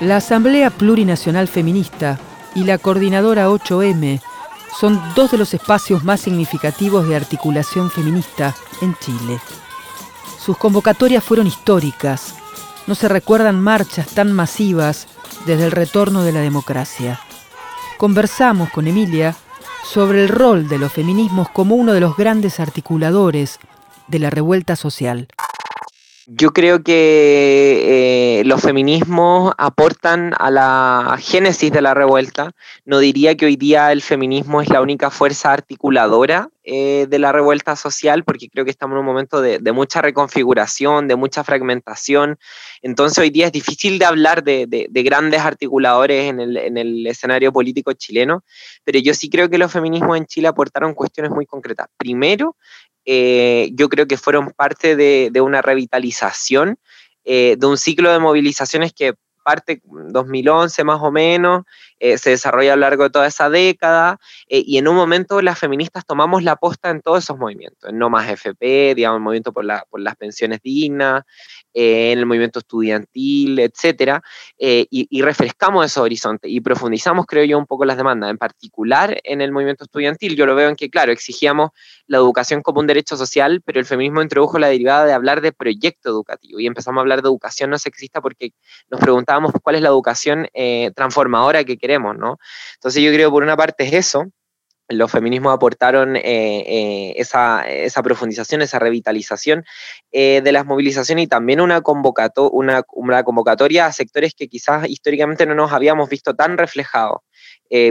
La 0.00 0.18
Asamblea 0.18 0.70
Plurinacional 0.70 1.48
Feminista 1.48 2.20
y 2.54 2.62
la 2.62 2.78
Coordinadora 2.78 3.48
8M 3.48 4.20
son 4.78 5.02
dos 5.16 5.32
de 5.32 5.38
los 5.38 5.54
espacios 5.54 6.04
más 6.04 6.20
significativos 6.20 7.08
de 7.08 7.16
articulación 7.16 7.90
feminista 7.90 8.54
en 8.80 8.94
Chile. 9.00 9.40
Sus 10.38 10.56
convocatorias 10.56 11.24
fueron 11.24 11.48
históricas. 11.48 12.36
No 12.86 12.94
se 12.94 13.08
recuerdan 13.08 13.60
marchas 13.60 14.06
tan 14.06 14.32
masivas 14.32 15.08
desde 15.46 15.64
el 15.64 15.72
retorno 15.72 16.22
de 16.22 16.30
la 16.30 16.42
democracia. 16.42 17.18
Conversamos 17.96 18.70
con 18.70 18.86
Emilia 18.86 19.34
sobre 19.82 20.22
el 20.22 20.28
rol 20.28 20.68
de 20.68 20.78
los 20.78 20.92
feminismos 20.92 21.48
como 21.48 21.74
uno 21.74 21.92
de 21.92 22.00
los 22.00 22.16
grandes 22.16 22.60
articuladores 22.60 23.58
de 24.06 24.20
la 24.20 24.30
revuelta 24.30 24.76
social. 24.76 25.26
Yo 26.30 26.52
creo 26.52 26.82
que 26.82 28.40
eh, 28.40 28.44
los 28.44 28.60
feminismos 28.60 29.54
aportan 29.56 30.34
a 30.38 30.50
la 30.50 31.16
génesis 31.18 31.72
de 31.72 31.80
la 31.80 31.94
revuelta. 31.94 32.52
No 32.84 32.98
diría 32.98 33.34
que 33.34 33.46
hoy 33.46 33.56
día 33.56 33.92
el 33.92 34.02
feminismo 34.02 34.60
es 34.60 34.68
la 34.68 34.82
única 34.82 35.08
fuerza 35.08 35.54
articuladora 35.54 36.50
eh, 36.64 37.06
de 37.08 37.18
la 37.18 37.32
revuelta 37.32 37.76
social, 37.76 38.24
porque 38.24 38.50
creo 38.50 38.66
que 38.66 38.70
estamos 38.70 38.96
en 38.96 39.00
un 39.00 39.06
momento 39.06 39.40
de, 39.40 39.72
mucha 39.72 40.02
reconfiguración, 40.02 41.08
de 41.08 41.16
mucha 41.16 41.44
fragmentación. 41.44 42.38
Entonces 42.82 43.16
hoy 43.16 43.30
día 43.30 43.46
es 43.46 43.52
difícil 43.52 43.98
de 43.98 44.04
hablar 44.04 44.44
de, 44.44 44.86
grandes 45.02 45.40
articuladores 45.40 46.28
en 46.28 46.40
el, 46.40 46.58
en 46.58 46.76
el 46.76 47.06
escenario 47.06 47.54
político 47.54 47.94
chileno, 47.94 48.44
pero 48.84 48.98
yo 48.98 49.14
sí 49.14 49.30
creo 49.30 49.48
que 49.48 49.56
los 49.56 49.72
feminismos 49.72 50.18
en 50.18 50.26
Chile 50.26 50.48
aportaron 50.48 50.92
cuestiones 50.92 51.32
muy 51.32 51.46
concretas. 51.46 51.88
Primero, 51.96 52.54
eh, 53.10 53.70
yo 53.72 53.88
creo 53.88 54.06
que 54.06 54.18
fueron 54.18 54.50
parte 54.50 54.94
de, 54.94 55.40
una 55.40 55.62
revitalización, 55.62 56.78
eh, 57.24 57.56
de 57.58 57.66
un 57.66 57.78
ciclo 57.78 58.12
de 58.12 58.18
movilizaciones 58.18 58.92
que 58.92 59.14
parte 59.42 59.80
2011 59.82 60.84
más 60.84 61.00
o 61.00 61.10
menos, 61.10 61.64
eh, 62.00 62.18
se 62.18 62.30
desarrolla 62.30 62.72
a 62.72 62.76
lo 62.76 62.80
largo 62.80 63.04
de 63.04 63.10
toda 63.10 63.26
esa 63.26 63.50
década, 63.50 64.18
y 64.48 64.78
en 64.78 64.88
un 64.88 64.96
momento 64.96 65.42
las 65.42 65.58
feministas 65.58 66.04
tomamos 66.06 66.42
la 66.42 66.56
posta 66.56 66.90
en 66.90 67.02
todos 67.02 67.24
esos 67.24 67.38
movimientos, 67.38 67.90
en 67.90 67.98
No 67.98 68.10
Más 68.10 68.28
FP, 68.28 68.94
digamos, 68.94 69.18
el 69.18 69.22
movimiento 69.22 69.52
por, 69.52 69.66
por 69.90 70.00
las 70.00 70.16
pensiones 70.16 70.60
dignas, 70.62 71.24
en 71.80 72.18
el 72.18 72.26
movimiento 72.26 72.58
estudiantil, 72.58 73.58
etcétera, 73.60 74.22
eh, 74.58 74.86
y, 74.90 75.22
refrescamos 75.22 75.86
esos 75.86 76.02
horizontes 76.02 76.50
y 76.50 76.60
profundizamos, 76.60 77.26
creo 77.26 77.44
yo, 77.44 77.58
un 77.58 77.66
poco 77.66 77.84
las 77.84 77.96
demandas, 77.96 78.30
en 78.30 78.38
particular 78.38 79.20
en 79.22 79.40
el 79.40 79.52
movimiento 79.52 79.84
estudiantil. 79.84 80.34
Yo 80.34 80.46
lo 80.46 80.54
veo 80.54 80.68
en 80.68 80.76
que, 80.76 80.90
claro, 80.90 81.12
exigíamos 81.12 81.70
la 82.06 82.18
educación 82.18 82.62
como 82.62 82.80
un 82.80 82.86
derecho 82.86 83.16
social, 83.16 83.62
pero 83.64 83.78
el 83.78 83.86
feminismo 83.86 84.22
introdujo 84.22 84.58
la 84.58 84.68
derivada 84.68 85.04
de 85.04 85.12
hablar 85.12 85.40
de 85.40 85.52
proyecto 85.52 86.08
educativo 86.08 86.58
y 86.58 86.66
empezamos 86.66 86.98
a 86.98 87.02
hablar 87.02 87.22
de 87.22 87.28
educación 87.28 87.70
no 87.70 87.78
sexista 87.78 88.20
porque 88.20 88.52
nos 88.90 89.00
preguntábamos 89.00 89.52
cuál 89.62 89.76
es 89.76 89.82
la 89.82 89.88
educación 89.88 90.48
eh, 90.54 90.90
transformadora 90.96 91.64
que 91.64 91.76
queremos, 91.76 91.87
Entonces 91.94 93.02
yo 93.02 93.12
creo, 93.12 93.30
por 93.30 93.42
una 93.42 93.56
parte, 93.56 93.84
es 93.84 93.92
eso 93.92 94.26
los 94.88 95.10
feminismos 95.10 95.54
aportaron 95.54 96.16
eh, 96.16 96.22
eh, 96.24 97.14
esa, 97.16 97.62
profundización, 98.02 98.62
esa 98.62 98.78
revitalización 98.78 99.64
eh, 100.12 100.40
de 100.42 100.52
las 100.52 100.64
movilizaciones 100.64 101.24
y 101.24 101.28
también 101.28 101.60
una, 101.60 101.82
una, 102.52 102.82
una, 102.92 103.22
convocatoria 103.22 103.86
a 103.86 103.92
sectores 103.92 104.34
que 104.34 104.48
quizás 104.48 104.88
históricamente 104.88 105.44
no 105.44 105.54
nos 105.54 105.72
habíamos 105.72 106.08
visto 106.08 106.34
tan 106.34 106.56
reflejados 106.56 107.20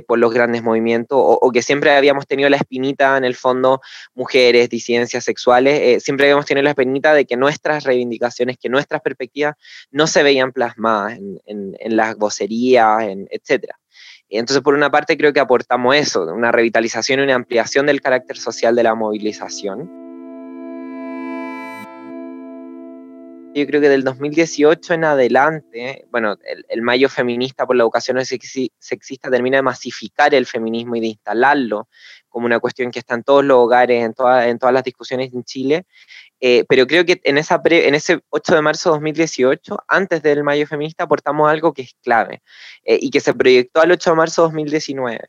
por 0.07 0.17
los 0.17 0.33
grandes 0.33 0.63
movimientos 0.63 1.19
o, 1.21 1.51
que 1.51 1.61
siempre 1.61 1.91
habíamos 1.91 2.25
tenido 2.25 2.49
la 2.49 2.57
espinita 2.57 3.15
en 3.15 3.23
el 3.23 3.35
fondo, 3.35 3.79
mujeres, 4.15 4.69
disidencias 4.69 5.23
sexuales, 5.23 6.03
siempre 6.03 6.25
habíamos 6.25 6.47
tenido 6.47 6.63
la 6.63 6.71
espinita 6.71 7.13
de 7.13 7.25
que 7.25 7.37
nuestras 7.37 7.83
reivindicaciones, 7.83 8.57
que 8.57 8.69
nuestras 8.69 9.01
perspectivas 9.01 9.53
no 9.91 10.07
se 10.07 10.23
veían 10.23 10.51
plasmadas 10.51 11.19
en, 11.19 11.75
en 11.79 11.95
las 11.95 12.17
vocerías, 12.17 13.03
en, 13.03 13.27
etcétera. 13.29 13.77
Entonces, 14.29 14.61
por 14.61 14.73
una 14.73 14.89
parte, 14.89 15.17
creo 15.17 15.33
que 15.33 15.39
aportamos 15.39 15.95
eso, 15.95 16.23
una 16.23 16.51
revitalización 16.51 17.19
y 17.19 17.23
una 17.23 17.35
ampliación 17.35 17.85
del 17.85 18.01
carácter 18.01 18.37
social 18.37 18.75
de 18.75 18.83
la 18.83 18.95
movilización. 18.95 20.06
Yo 23.57 23.65
creo 23.65 23.81
que 23.81 23.89
del 23.89 24.03
2018 24.03 24.93
en 24.93 25.03
adelante, 25.03 26.05
bueno, 26.11 26.37
el, 26.69 26.81
mayo 26.83 27.09
feminista 27.09 27.65
por 27.65 27.75
la 27.75 27.81
educación 27.81 28.23
sexista 28.23 29.31
termina 29.31 29.57
de 29.57 29.63
masificar 29.63 30.35
el 30.35 30.45
feminismo 30.45 30.95
y 30.95 30.99
de 30.99 31.07
instalarlo 31.07 31.89
como 32.29 32.45
una 32.45 32.59
cuestión 32.59 32.91
que 32.91 32.99
está 32.99 33.15
en 33.15 33.23
todos 33.23 33.43
los 33.43 33.57
hogares, 33.57 34.03
en, 34.03 34.13
en 34.43 34.59
todas 34.59 34.73
las 34.73 34.83
discusiones 34.83 35.33
en 35.33 35.43
Chile, 35.43 35.87
eh, 36.39 36.65
pero 36.69 36.85
creo 36.85 37.03
que 37.03 37.19
en 37.23 37.39
ese 37.39 38.19
8 38.29 38.53
de 38.53 38.61
marzo 38.61 38.89
de 38.91 38.93
2018, 38.97 39.79
antes 39.87 40.21
del 40.21 40.43
Mayo 40.43 40.67
Feminista, 40.67 41.05
aportamos 41.05 41.49
algo 41.49 41.73
que 41.73 41.81
es 41.81 41.95
clave 42.03 42.43
eh, 42.83 42.99
y 43.01 43.09
que 43.09 43.21
se 43.21 43.33
proyectó 43.33 43.81
al 43.81 43.91
8 43.91 44.11
de 44.11 44.15
marzo 44.15 44.43
de 44.43 44.47
2019, 44.49 45.19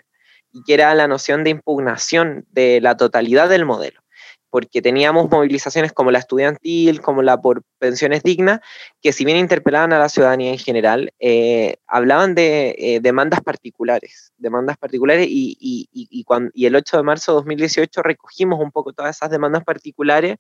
y 0.53 0.63
que 0.65 0.75
era 0.75 0.95
la 0.95 1.09
noción 1.09 1.45
de 1.45 1.51
impugnación 1.51 2.45
de 2.51 2.83
la 2.83 2.95
totalidad 2.95 3.49
del 3.49 3.65
modelo 3.65 4.03
porque 4.51 4.83
teníamos 4.83 5.31
movilizaciones 5.31 5.93
como 5.93 6.11
la 6.11 6.19
estudiantil, 6.19 7.01
como 7.01 7.23
la 7.23 7.41
por 7.41 7.63
pensiones 7.79 8.23
dignas, 8.23 8.61
que 9.03 9.13
si 9.13 9.25
bien 9.25 9.37
interpelaban 9.37 9.93
a 9.93 9.99
la 9.99 10.09
ciudadanía 10.09 10.51
en 10.51 10.59
general, 10.59 11.13
eh, 11.19 11.77
hablaban 11.87 12.35
de 12.35 12.75
eh, 12.79 13.01
demandas 13.01 13.41
particulares, 13.41 14.33
demandas 14.37 14.77
particulares 14.77 15.27
y, 15.29 15.57
y, 15.61 15.89
y, 15.93 16.25
cuando, 16.25 16.51
y 16.55 16.67
el 16.67 16.77
8 16.77 16.99
de 16.99 17.03
marzo 17.03 17.33
de 17.33 17.37
2018 17.37 18.03
recogimos 18.03 18.59
un 18.61 18.71
poco 18.71 18.93
todas 18.93 19.17
esas 19.17 19.31
demandas 19.31 19.65
particulares 19.65 20.37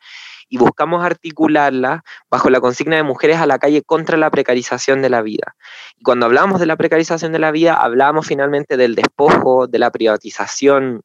y 0.48 0.58
buscamos 0.58 1.04
articularlas 1.04 2.00
bajo 2.30 2.50
la 2.50 2.60
consigna 2.60 2.96
de 2.96 3.02
mujeres 3.02 3.38
a 3.38 3.46
la 3.46 3.58
calle 3.58 3.82
contra 3.82 4.16
la 4.16 4.30
precarización 4.30 5.02
de 5.02 5.10
la 5.10 5.22
vida. 5.22 5.56
Y 5.96 6.02
cuando 6.02 6.26
hablamos 6.26 6.60
de 6.60 6.66
la 6.66 6.76
precarización 6.76 7.32
de 7.32 7.38
la 7.38 7.50
vida, 7.50 7.74
hablábamos 7.74 8.26
finalmente 8.26 8.76
del 8.76 8.94
despojo, 8.94 9.66
de 9.66 9.78
la 9.78 9.90
privatización, 9.90 11.02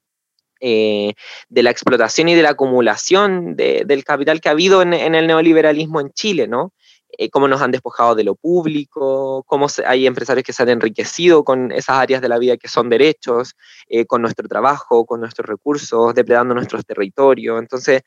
eh, 0.66 1.14
de 1.50 1.62
la 1.62 1.72
explotación 1.72 2.30
y 2.30 2.36
de 2.36 2.42
la 2.42 2.52
acumulación 2.52 3.58
del 3.58 4.04
capital 4.06 4.40
que 4.40 4.48
ha 4.48 4.54
habido 4.54 4.82
en, 4.82 4.94
el 4.94 5.28
neoliberalismo 5.28 6.00
en 6.00 6.14
Chile, 6.14 6.48
¿no? 6.48 6.72
Eh, 7.18 7.30
cómo 7.30 7.48
nos 7.48 7.62
han 7.62 7.72
despojado 7.72 8.16
de 8.16 8.24
lo 8.24 8.36
público, 8.36 9.44
cómo 9.46 9.68
hay 9.86 10.08
empresarios 10.08 10.44
que 10.44 10.54
se 10.54 10.64
han 10.64 10.70
enriquecido 10.70 11.44
con 11.44 11.72
esas 11.72 11.98
áreas 11.98 12.22
de 12.22 12.30
la 12.30 12.40
vida 12.40 12.58
que 12.58 12.68
son 12.68 12.90
derechos, 12.90 13.56
eh, 13.88 14.06
con 14.06 14.22
nuestro 14.22 14.48
trabajo, 14.48 15.06
con 15.06 15.20
nuestros 15.20 15.48
recursos, 15.48 16.16
depredando 16.16 16.56
nuestros 16.56 16.86
territorios. 16.86 17.60
Entonces, 17.60 18.02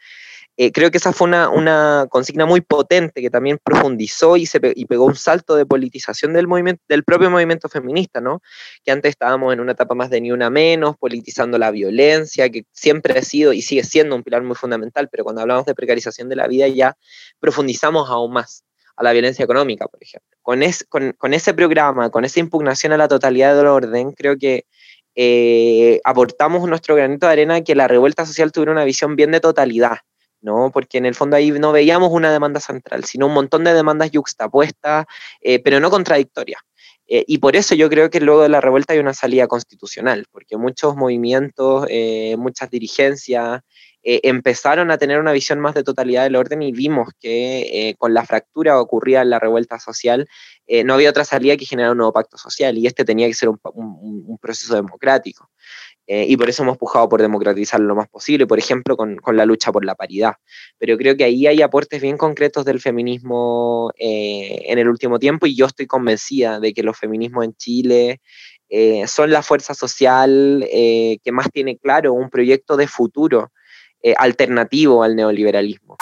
eh, 0.59 0.73
creo 0.73 0.91
que 0.91 0.97
esa 0.97 1.13
fue 1.13 1.29
una, 1.29 2.07
consigna 2.09 2.47
muy 2.47 2.63
potente 2.63 3.21
que 3.21 3.31
también 3.31 3.59
profundizó 3.63 4.37
y, 4.39 4.47
se 4.47 4.59
pegó 4.59 5.05
un 5.05 5.15
salto 5.15 5.55
de 5.55 5.67
politización 5.67 6.33
del, 6.33 6.47
del 6.89 7.05
propio 7.05 7.31
movimiento 7.31 7.69
feminista, 7.69 8.21
¿no? 8.21 8.43
Que 8.83 8.91
antes 8.91 9.11
estábamos 9.11 9.53
en 9.53 9.61
una 9.61 9.73
etapa 9.73 9.95
más 9.95 10.09
de 10.11 10.21
ni 10.21 10.33
una 10.33 10.49
menos, 10.51 10.97
politizando 10.97 11.59
la 11.59 11.71
violencia, 11.71 12.49
que 12.49 12.65
siempre 12.73 13.19
ha 13.19 13.23
sido 13.23 13.53
y 13.53 13.63
sigue 13.63 13.85
siendo 13.85 14.17
un 14.17 14.23
pilar 14.23 14.43
muy 14.43 14.57
fundamental, 14.57 15.09
pero 15.11 15.25
cuando 15.25 15.43
hablamos 15.43 15.67
de 15.67 15.75
precarización 15.75 16.29
de 16.29 16.37
la 16.37 16.49
vida 16.49 16.67
ya 16.69 16.97
profundizamos 17.39 18.09
aún 18.09 18.33
más 18.33 18.65
a 18.97 19.03
la 19.03 19.13
violencia 19.13 19.45
económica, 19.45 19.87
por 19.87 20.03
ejemplo. 20.03 20.37
Con, 20.43 20.63
ese 21.35 21.55
programa, 21.55 22.11
con 22.11 22.25
esa 22.25 22.41
impugnación 22.41 22.93
a 22.93 22.97
la 22.97 23.09
totalidad 23.09 23.57
del 23.57 23.67
orden, 23.67 24.13
creo 24.13 24.37
que 24.39 24.65
eh, 25.15 26.01
aportamos 26.05 26.67
nuestro 26.69 26.95
granito 26.95 27.27
de 27.27 27.33
arena 27.33 27.61
que 27.63 27.75
la 27.75 27.89
revuelta 27.89 28.27
social 28.27 28.53
tuviera 28.53 28.73
una 28.73 28.85
visión 28.85 29.17
bien 29.17 29.31
de 29.33 29.41
totalidad, 29.41 29.99
¿no? 30.41 30.71
Porque 30.73 30.99
en 30.99 31.07
el 31.07 31.15
fondo 31.15 31.37
ahí 31.37 31.51
no 31.51 31.73
veíamos 31.73 32.11
una 32.11 32.33
demanda 32.33 32.61
central, 32.61 33.05
sino 33.05 33.27
un 33.27 33.35
montón 33.35 33.65
de 33.65 33.75
demandas 33.75 34.11
yuxtapuestas, 34.11 35.07
eh, 35.41 35.59
pero 35.59 35.81
no 35.81 35.91
contradictorias. 35.91 36.61
Eh, 37.09 37.25
y 37.27 37.39
por 37.39 37.57
eso 37.57 37.75
yo 37.75 37.89
creo 37.89 38.11
que 38.11 38.21
luego 38.21 38.43
de 38.43 38.49
la 38.49 38.61
revuelta 38.61 38.93
hay 38.93 38.99
una 38.99 39.15
salida 39.15 39.47
constitucional, 39.47 40.27
porque 40.31 40.57
muchos 40.57 40.97
movimientos, 40.97 41.87
muchas 42.37 42.71
dirigencias, 42.71 43.63
eh, 44.09 44.21
empezaron 44.29 44.93
a 44.93 44.99
tener 44.99 45.19
una 45.19 45.33
visión 45.33 45.59
más 45.59 45.75
de 45.75 45.83
totalidad 45.83 46.23
del 46.23 46.37
orden 46.37 46.63
y 46.63 46.71
vimos 46.71 47.09
que 47.19 47.89
eh, 47.89 47.97
con 47.99 48.15
la 48.15 48.25
fractura 48.25 48.81
ocurrida 48.81 49.23
en 49.23 49.31
la 49.31 49.41
revuelta 49.41 49.81
social, 49.81 50.29
eh, 50.69 50.85
no 50.85 50.95
había 50.95 51.11
otra 51.11 51.25
salida 51.25 51.57
que 51.57 51.67
generar 51.67 51.91
un 51.91 51.99
nuevo 51.99 52.13
pacto 52.13 52.39
social 52.39 52.79
y 52.79 52.87
este 52.87 53.05
tenía 53.05 53.27
que 53.27 53.35
ser 53.35 53.49
un, 53.49 54.39
proceso 54.41 54.77
democrático. 54.77 55.51
Y 56.09 56.37
por 56.37 56.49
eso 56.49 56.63
hemos 56.63 56.79
pujado 56.79 57.09
por 57.09 57.21
democratizarlo 57.21 57.87
lo 57.87 57.97
más 57.97 58.09
posible, 58.09 58.47
por 58.47 58.59
ejemplo, 58.59 58.97
con, 58.97 59.17
con, 59.17 59.37
la 59.37 59.45
lucha 59.45 59.73
por 59.73 59.85
la 59.85 59.95
paridad. 59.95 60.35
Pero 60.79 60.97
creo 60.97 61.17
que 61.17 61.25
ahí 61.25 61.47
hay 61.47 61.63
aportes 61.63 62.01
bien 62.01 62.17
concretos 62.17 62.65
del 62.65 62.81
feminismo 62.81 63.91
en 63.97 64.79
el 64.79 64.89
último 64.89 65.19
tiempo 65.19 65.47
y 65.47 65.57
yo 65.57 65.67
estoy 65.67 65.87
convencida 65.87 66.61
de 66.61 66.73
que 66.73 66.83
los 66.83 66.97
feminismos 66.97 67.45
en 67.45 67.55
Chile 67.57 68.21
son 69.07 69.31
la 69.31 69.43
fuerza 69.43 69.75
social 69.75 70.65
que 70.71 71.33
más 71.33 71.51
tiene 71.51 71.77
claro 71.77 72.13
un 72.13 72.31
proyecto 72.31 72.77
de 72.77 72.87
futuro 72.87 73.51
eh, 74.07 74.15
alternativo 74.17 75.03
al 75.03 75.17
neoliberalismo. 75.17 75.97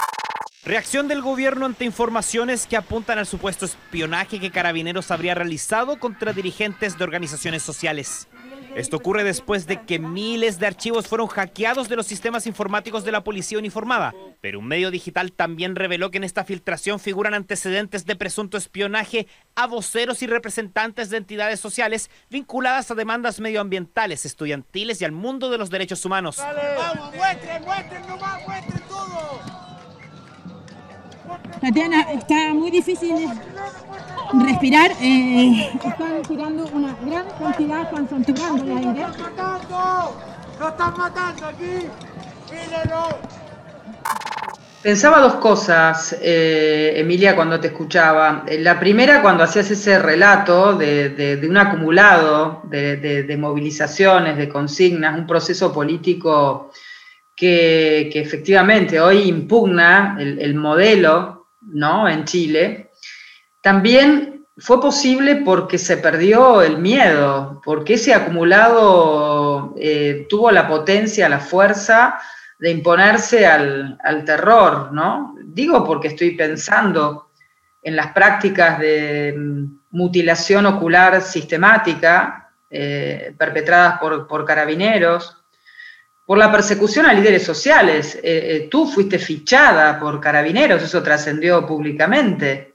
Reacción 0.62 1.08
del 1.08 1.22
gobierno 1.22 1.64
ante 1.64 1.86
informaciones 1.86 2.66
que 2.66 2.76
apuntan 2.76 3.18
al 3.18 3.26
supuesto 3.26 3.64
espionaje 3.64 4.40
que 4.40 4.50
Carabineros 4.50 5.10
habría 5.10 5.34
realizado 5.34 5.98
contra 5.98 6.34
dirigentes 6.34 6.98
de 6.98 7.04
organizaciones 7.04 7.62
sociales. 7.62 8.28
Esto 8.76 8.96
ocurre 8.96 9.22
después 9.22 9.66
de 9.66 9.82
que 9.82 10.00
miles 10.00 10.58
de 10.58 10.66
archivos 10.66 11.06
fueron 11.06 11.28
hackeados 11.28 11.88
de 11.88 11.94
los 11.94 12.06
sistemas 12.06 12.46
informáticos 12.46 13.04
de 13.04 13.12
la 13.12 13.22
policía 13.22 13.58
uniformada. 13.58 14.12
Pero 14.40 14.58
un 14.58 14.66
medio 14.66 14.90
digital 14.90 15.32
también 15.32 15.76
reveló 15.76 16.10
que 16.10 16.18
en 16.18 16.24
esta 16.24 16.44
filtración 16.44 16.98
figuran 16.98 17.34
antecedentes 17.34 18.04
de 18.04 18.16
presunto 18.16 18.56
espionaje 18.56 19.28
a 19.54 19.66
voceros 19.66 20.22
y 20.22 20.26
representantes 20.26 21.08
de 21.10 21.18
entidades 21.18 21.60
sociales 21.60 22.10
vinculadas 22.30 22.90
a 22.90 22.94
demandas 22.94 23.38
medioambientales, 23.38 24.24
estudiantiles 24.24 25.00
y 25.00 25.04
al 25.04 25.12
mundo 25.12 25.50
de 25.50 25.58
los 25.58 25.70
derechos 25.70 26.04
humanos. 26.04 26.38
¡Vamos, 26.38 27.14
muestren 27.14 27.62
todo! 28.88 29.63
Tatiana, 31.60 32.02
está 32.12 32.54
muy 32.54 32.70
difícil 32.70 33.28
respirar. 34.32 34.90
Eh, 35.00 35.70
están 35.74 36.22
tirando 36.28 36.66
una 36.72 36.96
gran 37.06 37.26
cantidad, 37.38 37.82
están 37.82 38.08
saturando 38.08 38.64
el 38.64 38.78
aire. 38.78 39.00
¡Lo 39.00 39.08
están 39.08 39.36
matando! 39.36 40.16
¡Lo 40.58 40.68
están 40.68 40.96
matando 40.96 41.46
aquí! 41.46 41.88
Pensaba 44.82 45.18
dos 45.18 45.36
cosas, 45.36 46.14
eh, 46.20 46.92
Emilia, 46.96 47.34
cuando 47.34 47.58
te 47.58 47.68
escuchaba. 47.68 48.44
Eh, 48.46 48.58
la 48.60 48.78
primera, 48.78 49.22
cuando 49.22 49.42
hacías 49.42 49.70
ese 49.70 49.98
relato 49.98 50.74
de, 50.74 51.40
un 51.48 51.56
acumulado 51.56 52.60
de, 52.64 53.36
movilizaciones, 53.38 54.36
de 54.36 54.48
consignas, 54.48 55.18
un 55.18 55.26
proceso 55.26 55.72
político 55.72 56.70
que, 57.34 58.10
efectivamente 58.14 59.00
hoy 59.00 59.22
impugna 59.22 60.16
el, 60.20 60.38
el 60.38 60.54
modelo 60.54 61.33
¿no? 61.74 62.08
en 62.08 62.24
Chile, 62.24 62.90
también 63.60 64.46
fue 64.56 64.80
posible 64.80 65.36
porque 65.36 65.78
se 65.78 65.96
perdió 65.96 66.62
el 66.62 66.78
miedo, 66.78 67.60
porque 67.64 67.94
ese 67.94 68.14
acumulado 68.14 69.74
eh, 69.76 70.26
tuvo 70.28 70.50
la 70.50 70.68
potencia, 70.68 71.28
la 71.28 71.40
fuerza 71.40 72.18
de 72.58 72.70
imponerse 72.70 73.46
al, 73.46 73.98
terror, 74.24 74.92
¿no? 74.92 75.34
Digo 75.44 75.84
porque 75.84 76.08
estoy 76.08 76.32
pensando 76.32 77.30
en 77.82 77.96
las 77.96 78.12
prácticas 78.12 78.78
de 78.78 79.34
mm, 79.36 79.78
mutilación 79.90 80.66
ocular 80.66 81.20
sistemática 81.20 82.52
eh, 82.70 83.34
perpetradas 83.36 83.98
por, 83.98 84.44
carabineros, 84.44 85.43
por 86.26 86.38
la 86.38 86.50
persecución 86.50 87.06
a 87.06 87.12
líderes 87.12 87.42
sociales. 87.42 88.18
Eh, 88.22 88.68
tú 88.70 88.86
fuiste 88.86 89.18
fichada 89.18 89.98
por 89.98 90.20
carabineros, 90.20 90.82
eso 90.82 91.02
trascendió 91.02 91.66
públicamente. 91.66 92.74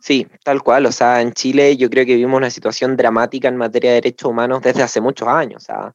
Sí, 0.00 0.26
tal 0.44 0.62
cual. 0.62 0.86
O 0.86 0.92
sea, 0.92 1.20
en 1.20 1.32
Chile 1.32 1.76
yo 1.76 1.90
creo 1.90 2.06
que 2.06 2.14
vivimos 2.14 2.36
una 2.36 2.50
situación 2.50 2.96
dramática 2.96 3.48
en 3.48 3.56
materia 3.56 3.90
de 3.90 3.96
derechos 3.96 4.30
humanos 4.30 4.62
desde 4.62 4.82
hace 4.82 5.00
muchos 5.00 5.26
años. 5.26 5.66
O 5.68 5.92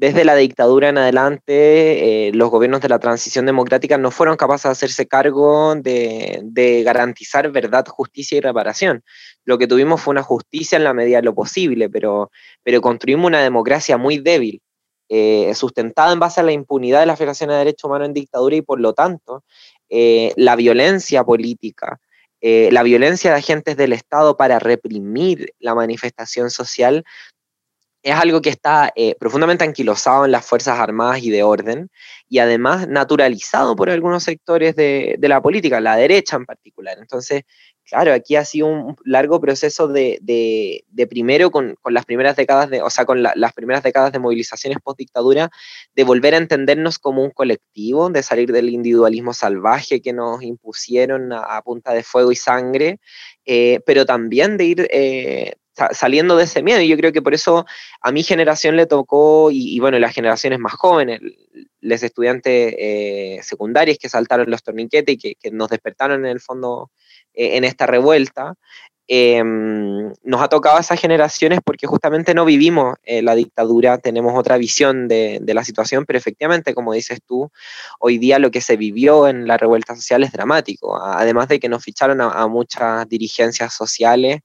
desde 0.00 0.24
la 0.24 0.34
dictadura 0.34 0.88
en 0.88 0.96
adelante, 0.96 2.28
eh, 2.28 2.32
los 2.32 2.48
gobiernos 2.48 2.80
de 2.80 2.88
la 2.88 2.98
transición 2.98 3.44
democrática 3.44 3.98
no 3.98 4.10
fueron 4.10 4.38
capaces 4.38 4.62
de 4.62 4.70
hacerse 4.70 5.06
cargo 5.06 5.74
de, 5.74 6.82
garantizar 6.86 7.50
verdad, 7.52 7.84
justicia 7.86 8.38
y 8.38 8.40
reparación. 8.40 9.04
Lo 9.44 9.58
que 9.58 9.66
tuvimos 9.66 10.00
fue 10.00 10.12
una 10.12 10.22
justicia 10.22 10.76
en 10.76 10.84
la 10.84 10.94
medida 10.94 11.18
de 11.18 11.24
lo 11.24 11.34
posible, 11.34 11.90
pero, 11.90 12.30
pero 12.62 12.80
construimos 12.80 13.26
una 13.26 13.42
democracia 13.42 13.98
muy 13.98 14.16
débil, 14.16 14.62
eh, 15.10 15.52
sustentada 15.54 16.12
en 16.12 16.20
base 16.20 16.40
a 16.40 16.44
la 16.44 16.52
impunidad 16.52 17.00
de 17.00 17.06
la 17.06 17.16
Federación 17.16 17.50
de 17.50 17.56
Derechos 17.56 17.84
Humanos 17.84 18.06
en 18.06 18.14
dictadura 18.14 18.56
y 18.56 18.62
por 18.62 18.80
lo 18.80 18.94
tanto 18.94 19.44
eh, 19.88 20.32
la 20.36 20.56
violencia 20.56 21.24
política 21.24 22.00
eh, 22.40 22.70
la 22.72 22.82
violencia 22.82 23.32
de 23.32 23.38
agentes 23.38 23.76
del 23.76 23.92
Estado 23.92 24.36
para 24.36 24.58
reprimir 24.58 25.52
la 25.58 25.74
manifestación 25.74 26.50
social 26.50 27.04
es 28.02 28.14
algo 28.14 28.40
que 28.40 28.48
está 28.48 28.92
eh, 28.96 29.14
profundamente 29.20 29.62
anquilosado 29.64 30.24
en 30.24 30.32
las 30.32 30.46
Fuerzas 30.46 30.78
Armadas 30.78 31.22
y 31.22 31.28
de 31.28 31.42
orden 31.42 31.90
y 32.30 32.38
además 32.38 32.88
naturalizado 32.88 33.76
por 33.76 33.90
algunos 33.90 34.22
sectores 34.22 34.74
de 34.74 35.18
la 35.20 35.42
política, 35.42 35.80
la 35.80 35.96
derecha 35.96 36.36
en 36.36 36.46
particular. 36.46 36.96
Entonces, 36.98 37.42
Claro, 37.90 38.12
aquí 38.12 38.36
ha 38.36 38.44
sido 38.44 38.68
un 38.68 38.96
largo 39.04 39.40
proceso 39.40 39.88
de, 39.88 40.84
primero 41.08 41.50
con, 41.50 41.76
las 41.86 42.04
primeras 42.04 42.36
décadas 42.36 42.70
de, 42.70 42.82
o 42.82 42.88
sea, 42.88 43.04
con 43.04 43.20
las 43.20 43.52
primeras 43.52 43.82
décadas 43.82 44.12
de 44.12 44.20
movilizaciones 44.20 44.78
post 44.80 44.96
dictadura, 44.96 45.50
de 45.96 46.04
volver 46.04 46.34
a 46.34 46.38
entendernos 46.38 47.00
como 47.00 47.24
un 47.24 47.32
colectivo, 47.32 48.08
de 48.08 48.22
salir 48.22 48.52
del 48.52 48.68
individualismo 48.68 49.34
salvaje 49.34 50.00
que 50.00 50.12
nos 50.12 50.40
impusieron 50.40 51.32
a, 51.32 51.60
punta 51.62 51.92
de 51.92 52.04
fuego 52.04 52.30
y 52.30 52.36
sangre, 52.36 53.00
eh, 53.44 53.80
pero 53.84 54.06
también 54.06 54.56
de 54.56 54.64
ir 54.66 54.88
eh, 54.92 55.54
saliendo 55.90 56.36
de 56.36 56.44
ese 56.44 56.62
miedo. 56.62 56.80
Y 56.80 56.86
yo 56.86 56.96
creo 56.96 57.10
que 57.12 57.22
por 57.22 57.34
eso 57.34 57.66
a 58.02 58.12
mi 58.12 58.22
generación 58.22 58.76
le 58.76 58.86
tocó, 58.86 59.50
y, 59.50 59.80
bueno, 59.80 59.98
las 59.98 60.14
generaciones 60.14 60.60
más 60.60 60.74
jóvenes, 60.74 61.20
los 61.80 62.02
estudiantes 62.04 62.72
eh, 62.78 63.40
secundarios 63.42 63.98
que 63.98 64.08
saltaron 64.08 64.48
los 64.48 64.62
torniquetes 64.62 65.16
y 65.16 65.18
que, 65.18 65.34
que 65.34 65.50
nos 65.50 65.70
despertaron 65.70 66.24
en 66.24 66.30
el 66.30 66.40
fondo 66.40 66.92
eh, 67.34 67.56
en 67.56 67.64
esta 67.64 67.86
revuelta, 67.86 68.54
em, 69.06 70.12
nos 70.22 70.40
ha 70.42 70.48
tocado 70.48 70.76
a 70.78 70.80
esas 70.80 71.00
generaciones 71.00 71.60
porque 71.64 71.86
justamente 71.86 72.34
no 72.34 72.44
vivimos 72.44 72.96
eh, 73.04 73.22
la 73.22 73.34
dictadura, 73.34 73.98
tenemos 73.98 74.38
otra 74.38 74.56
visión 74.56 75.08
de, 75.08 75.40
la 75.46 75.64
situación, 75.64 76.04
pero 76.06 76.18
efectivamente, 76.18 76.74
como 76.74 76.92
dices 76.92 77.20
tú, 77.26 77.50
hoy 77.98 78.18
día 78.18 78.38
lo 78.38 78.50
que 78.50 78.60
se 78.60 78.76
vivió 78.76 79.28
en 79.28 79.46
la 79.46 79.56
revuelta 79.56 79.96
social 79.96 80.22
es 80.22 80.32
dramático, 80.32 80.96
además 81.00 81.48
de 81.48 81.60
que 81.60 81.68
nos 81.68 81.82
ficharon 81.84 82.20
a, 82.20 82.46
muchas 82.48 83.08
dirigencias 83.08 83.74
sociales. 83.74 84.40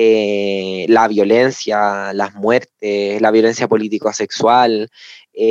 Eh, 0.00 0.86
la 0.88 1.08
violencia, 1.08 2.12
las 2.12 2.32
muertes, 2.34 3.20
la 3.20 3.32
violencia 3.32 3.66
político-sexual, 3.66 4.88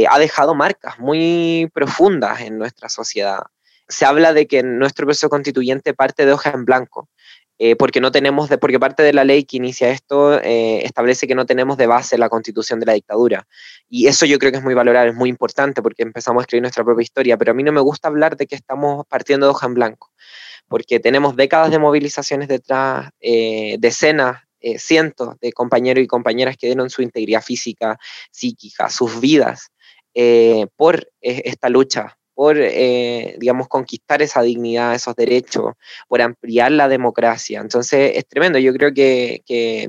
ha 0.09 0.19
dejado 0.19 0.55
marcas 0.55 0.99
muy 0.99 1.69
profundas 1.73 2.41
en 2.41 2.57
nuestra 2.57 2.87
sociedad 2.87 3.39
se 3.88 4.06
habla 4.06 4.34
de 4.34 4.47
que 4.47 4.63
nuestro 4.63 5.06
proceso 5.06 5.30
constituyente 5.30 5.93
parte 5.93 6.26
de 6.26 6.34
hoja 6.34 6.52
en 6.52 6.65
blanco, 6.65 7.10
eh, 7.60 7.76
porque 7.76 8.00
no 8.00 8.12
tenemos, 8.12 8.50
de, 8.50 8.60
porque 8.60 8.80
parte 8.80 9.02
de 9.02 9.13
la 9.13 9.23
ley 9.23 9.43
que 9.43 9.58
inicia 9.58 9.89
esto 9.89 10.39
eh, 10.39 10.86
establece 10.86 11.26
que 11.26 11.34
no 11.34 11.47
tenemos 11.47 11.76
de 11.78 11.88
base 11.88 12.17
la 12.17 12.30
constitución 12.30 12.80
de 12.80 12.86
la 12.86 12.93
dictadura. 12.93 13.47
Y 13.89 14.08
eso 14.08 14.28
yo 14.28 14.38
creo 14.38 14.52
que 14.52 14.60
es 14.60 14.63
muy 14.63 14.76
valorable, 14.76 15.12
es 15.12 15.15
muy 15.15 15.30
importante 15.30 15.82
porque 15.82 16.04
empezamos 16.04 16.41
a 16.41 16.43
escribir 16.43 16.62
nuestra 16.62 16.84
propia 16.84 17.04
historia, 17.04 17.36
pero 17.38 17.52
a 17.52 17.54
mí 17.56 17.63
no 17.63 17.71
me 17.71 17.82
gusta 17.82 18.10
hablar 18.10 18.38
de 18.38 18.45
que 18.45 18.56
estamos 18.56 19.08
partiendo 19.08 19.47
de 19.47 19.52
hoja 19.52 19.65
en 19.65 19.73
blanco, 19.73 20.12
porque 20.67 21.00
tenemos 21.00 21.36
décadas 21.36 21.71
de 21.71 21.80
movilizaciones 21.80 22.47
detrás, 22.47 23.10
eh, 23.21 23.78
decenas, 23.80 24.43
eh, 24.60 24.78
cientos 24.78 25.39
de 25.39 25.52
compañeros 25.52 26.04
y 26.04 26.08
compañeras 26.08 26.58
que 26.58 26.67
dieron 26.67 26.91
su 26.91 27.02
integridad 27.02 27.41
física, 27.41 27.97
psíquica, 28.32 28.89
sus 28.89 29.19
vidas 29.19 29.71
por 30.76 31.12
esta 31.21 31.69
lucha 31.69 32.17
por, 32.38 32.56
digamos, 32.58 33.67
conquistar 33.67 34.21
esa 34.21 34.43
dignidad, 34.43 34.93
esos 34.93 35.15
derechos, 35.15 35.73
por 36.08 36.21
ampliar 36.21 36.71
la 36.71 36.88
democracia. 36.88 37.60
Entonces, 37.60 38.12
es 38.13 38.28
tremendo. 38.28 38.60
Yo 38.60 38.73
creo 38.73 38.93
que, 38.93 39.41
que, 39.43 39.88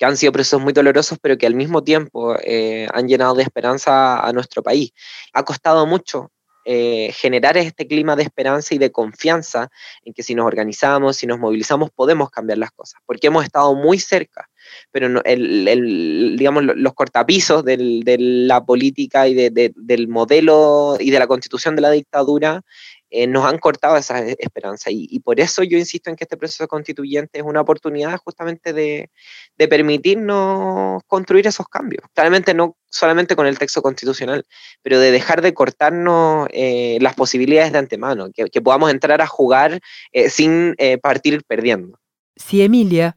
han 0.00 0.16
sido 0.16 0.32
procesos 0.32 0.62
muy 0.62 0.72
dolorosos, 0.72 1.18
pero 1.20 1.36
que 1.36 1.46
al 1.46 1.54
mismo 1.54 1.84
tiempo 1.84 2.34
han 2.34 3.06
llenado 3.06 3.34
de 3.34 3.42
esperanza 3.42 4.18
a 4.18 4.32
nuestro 4.32 4.62
país. 4.62 4.92
Ha 5.34 5.42
costado 5.44 5.86
mucho, 5.86 6.30
eh, 6.68 7.12
generar 7.12 7.56
este 7.56 7.86
clima 7.86 8.16
de 8.16 8.24
esperanza 8.24 8.74
y 8.74 8.78
de 8.78 8.90
confianza 8.90 9.70
en 10.02 10.12
que 10.12 10.24
si 10.24 10.34
nos 10.34 10.46
organizamos, 10.46 11.16
si 11.16 11.24
nos 11.24 11.38
movilizamos, 11.38 11.90
podemos 11.92 12.28
cambiar 12.28 12.58
las 12.58 12.72
cosas, 12.72 13.00
porque 13.06 13.28
hemos 13.28 13.44
estado 13.44 13.72
muy 13.76 14.00
cerca, 14.00 14.50
pero 14.90 15.22
el, 15.24 16.36
digamos, 16.38 16.64
los 16.64 16.94
cortapisos 16.94 17.64
de 17.64 18.16
la 18.18 18.64
política 18.64 19.28
y 19.28 19.34
del 19.34 20.08
modelo 20.08 20.96
y 20.98 21.10
de 21.10 21.18
la 21.18 21.26
constitución 21.26 21.76
de 21.76 21.82
la 21.82 21.90
dictadura 21.90 22.62
eh, 23.08 23.28
nos 23.28 23.44
han 23.44 23.58
cortado 23.58 23.96
esa 23.96 24.18
esperanza. 24.18 24.90
Y, 24.90 25.20
por 25.20 25.38
eso 25.38 25.62
yo 25.62 25.78
insisto 25.78 26.10
en 26.10 26.16
que 26.16 26.24
este 26.24 26.36
proceso 26.36 26.66
constituyente 26.66 27.38
es 27.38 27.44
una 27.44 27.60
oportunidad 27.60 28.18
justamente 28.18 28.72
de, 28.72 29.10
permitirnos 29.56 31.02
construir 31.06 31.46
esos 31.46 31.68
cambios. 31.68 32.04
Claramente 32.14 32.52
no 32.52 32.76
solamente 32.90 33.36
con 33.36 33.46
el 33.46 33.58
texto 33.58 33.80
constitucional, 33.80 34.44
pero 34.82 34.98
de 34.98 35.12
dejar 35.12 35.40
de 35.40 35.54
cortarnos 35.54 36.48
eh, 36.52 36.98
las 37.00 37.14
posibilidades 37.14 37.72
de 37.72 37.78
antemano, 37.78 38.28
que, 38.34 38.60
podamos 38.60 38.90
entrar 38.90 39.22
a 39.22 39.26
jugar 39.26 39.80
eh, 40.12 40.28
sin 40.28 40.74
partir 41.00 41.44
perdiendo. 41.46 41.98
Si 42.34 42.62
Emilia 42.62 43.16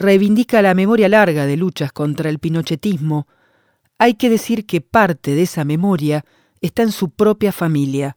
reivindica 0.00 0.62
la 0.62 0.74
memoria 0.74 1.10
larga 1.10 1.44
de 1.44 1.58
luchas 1.58 1.92
contra 1.92 2.30
el 2.30 2.38
pinochetismo, 2.38 3.28
hay 3.98 4.14
que 4.14 4.30
decir 4.30 4.64
que 4.64 4.80
parte 4.80 5.34
de 5.34 5.42
esa 5.42 5.64
memoria 5.64 6.24
está 6.62 6.82
en 6.82 6.90
su 6.90 7.10
propia 7.10 7.52
familia. 7.52 8.16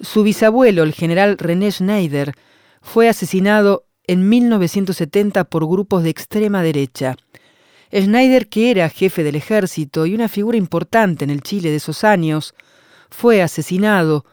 Su 0.00 0.22
bisabuelo, 0.22 0.84
el 0.84 0.92
general 0.92 1.36
René 1.36 1.72
Schneider, 1.72 2.34
fue 2.80 3.08
asesinado 3.08 3.86
en 4.06 4.28
1970 4.28 5.44
por 5.44 5.66
grupos 5.66 6.04
de 6.04 6.10
extrema 6.10 6.62
derecha. 6.62 7.16
Schneider, 7.92 8.48
que 8.48 8.70
era 8.70 8.88
jefe 8.88 9.24
del 9.24 9.34
ejército 9.34 10.06
y 10.06 10.14
una 10.14 10.28
figura 10.28 10.56
importante 10.56 11.24
en 11.24 11.30
el 11.30 11.42
Chile 11.42 11.70
de 11.70 11.76
esos 11.76 12.04
años, 12.04 12.54
fue 13.10 13.42
asesinado 13.42 14.24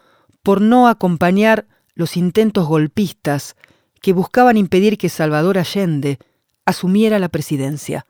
por 0.44 0.62
no 0.62 0.88
acompañar 0.88 1.66
los 1.96 2.18
intentos 2.18 2.68
golpistas 2.68 3.56
que 4.00 4.14
buscaban 4.14 4.58
impedir 4.58 5.00
que 5.00 5.10
Salvador 5.10 5.58
Allende 5.58 6.20
asumiera 6.68 7.18
la 7.18 7.30
presidencia. 7.30 8.06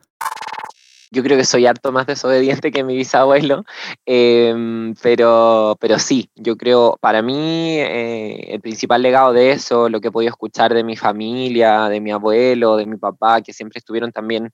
Yo 1.10 1.22
creo 1.22 1.38
que 1.38 1.44
soy 1.44 1.64
harto 1.64 1.90
más 1.90 2.06
desobediente 2.06 2.70
que 2.70 2.84
mi 2.84 2.94
bisabuelo, 2.94 3.64
em, 4.04 4.94
pero, 5.00 5.74
pero 5.80 5.98
sí, 5.98 6.28
yo 6.34 6.56
creo, 6.58 6.98
para 7.00 7.22
mí, 7.22 7.78
eh, 7.78 8.52
el 8.52 8.60
principal 8.60 9.00
legado 9.00 9.32
de 9.32 9.52
eso, 9.52 9.88
lo 9.88 10.02
que 10.02 10.08
he 10.08 10.10
podido 10.10 10.30
escuchar 10.30 10.74
de 10.74 10.84
mi 10.84 10.96
familia, 10.96 11.88
de 11.88 12.00
mi 12.02 12.10
abuelo, 12.10 12.76
de 12.76 12.84
mi 12.84 12.98
papá, 12.98 13.40
que 13.40 13.54
siempre 13.54 13.78
estuvieron 13.78 14.12
también 14.12 14.50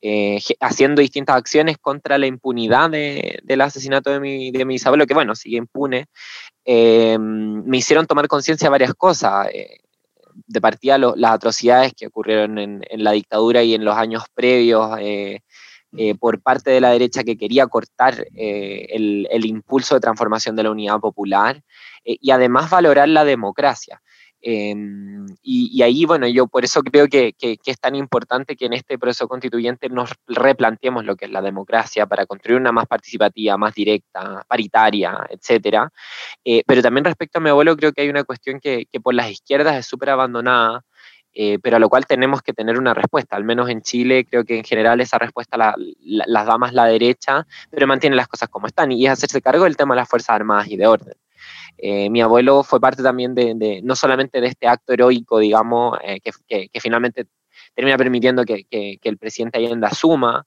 eh, 0.00 0.40
haciendo 0.58 1.00
distintas 1.00 1.36
acciones 1.36 1.76
contra 1.78 2.18
la 2.18 2.26
impunidad 2.26 2.90
del 2.90 3.60
asesinato 3.60 4.10
de 4.10 4.18
mi, 4.18 4.50
de 4.50 4.64
mi 4.64 4.74
bisabuelo, 4.74 5.06
que 5.06 5.14
bueno, 5.14 5.36
sigue 5.36 5.58
impune, 5.58 6.06
em, 6.64 7.62
me 7.64 7.76
hicieron 7.76 8.06
tomar 8.06 8.26
conciencia 8.26 8.66
de 8.66 8.70
varias 8.70 8.94
cosas 8.94 9.46
eh, 9.52 9.78
de 10.46 10.60
partida 10.60 10.98
las 10.98 11.32
atrocidades 11.32 11.92
que 11.94 12.06
ocurrieron 12.06 12.58
en, 12.58 12.82
la 12.90 13.12
dictadura 13.12 13.62
y 13.62 13.74
en 13.74 13.84
los 13.84 13.96
años 13.96 14.24
previos, 14.34 14.98
eh, 15.94 16.14
por 16.18 16.40
parte 16.40 16.70
de 16.70 16.80
la 16.80 16.90
derecha 16.90 17.22
que 17.22 17.36
quería 17.36 17.66
cortar 17.66 18.26
eh, 18.34 18.86
el, 18.88 19.44
impulso 19.44 19.94
de 19.94 20.00
transformación 20.00 20.56
de 20.56 20.62
la 20.62 20.70
unidad 20.70 20.98
popular 21.00 21.62
eh, 22.02 22.16
y 22.18 22.30
además 22.30 22.70
valorar 22.70 23.08
la 23.08 23.26
democracia. 23.26 24.00
Em, 24.42 25.26
y, 25.42 25.82
ahí, 25.82 26.04
bueno, 26.04 26.26
yo 26.26 26.48
por 26.48 26.64
eso 26.64 26.82
creo 26.82 27.06
que, 27.08 27.34
es 27.40 27.80
tan 27.80 27.94
importante 27.94 28.56
que 28.56 28.66
en 28.66 28.72
este 28.72 28.98
proceso 28.98 29.28
constituyente 29.28 29.88
nos 29.88 30.10
replanteemos 30.26 31.04
lo 31.04 31.16
que 31.16 31.26
es 31.26 31.30
la 31.30 31.40
democracia 31.42 32.06
para 32.06 32.26
construir 32.26 32.60
una 32.60 32.72
más 32.72 32.86
participativa, 32.86 33.56
más 33.56 33.74
directa, 33.74 34.44
paritaria, 34.48 35.16
etcétera. 35.30 35.90
pero 36.66 36.82
también 36.82 37.04
respecto 37.04 37.38
a 37.38 37.42
mi 37.42 37.50
abuelo, 37.50 37.76
creo 37.76 37.92
que 37.92 38.02
hay 38.02 38.08
una 38.08 38.24
cuestión 38.24 38.60
que, 38.60 38.86
que 38.90 39.00
por 39.00 39.14
las 39.14 39.30
izquierdas 39.30 39.76
es 39.76 39.86
súper 39.86 40.10
abandonada, 40.10 40.84
eh, 41.34 41.58
pero 41.62 41.76
a 41.76 41.78
lo 41.78 41.88
cual 41.88 42.06
tenemos 42.06 42.42
que 42.42 42.52
tener 42.52 42.78
una 42.78 42.94
respuesta. 42.94 43.36
Al 43.36 43.44
menos 43.44 43.68
en 43.70 43.82
Chile 43.82 44.26
creo 44.28 44.44
que 44.44 44.58
en 44.58 44.64
general 44.64 45.00
esa 45.00 45.18
respuesta 45.18 45.56
la, 45.56 45.74
las 45.98 46.46
da 46.46 46.58
más 46.58 46.74
la 46.74 46.84
derecha, 46.86 47.46
pero 47.70 47.86
mantiene 47.86 48.16
las 48.16 48.28
cosas 48.28 48.48
como 48.48 48.66
están 48.66 48.92
y 48.92 49.06
es 49.06 49.12
hacerse 49.12 49.40
cargo 49.40 49.64
del 49.64 49.76
tema 49.76 49.94
de 49.94 50.00
las 50.00 50.08
Fuerzas 50.08 50.36
Armadas 50.36 50.68
y 50.68 50.76
de 50.76 50.86
orden. 50.86 51.14
Eh, 51.78 52.10
mi 52.10 52.20
abuelo 52.20 52.62
fue 52.62 52.80
parte 52.80 53.02
también 53.02 53.34
de, 53.34 53.80
no 53.82 53.96
solamente 53.96 54.40
de 54.40 54.48
este 54.48 54.66
acto 54.66 54.92
heroico, 54.92 55.38
digamos, 55.38 55.98
eh, 56.02 56.20
que, 56.20 56.80
finalmente 56.80 57.26
termina 57.74 57.96
permitiendo 57.96 58.44
que, 58.44 58.66
el 58.70 59.18
presidente 59.18 59.58
Allende 59.58 59.86
asuma, 59.86 60.46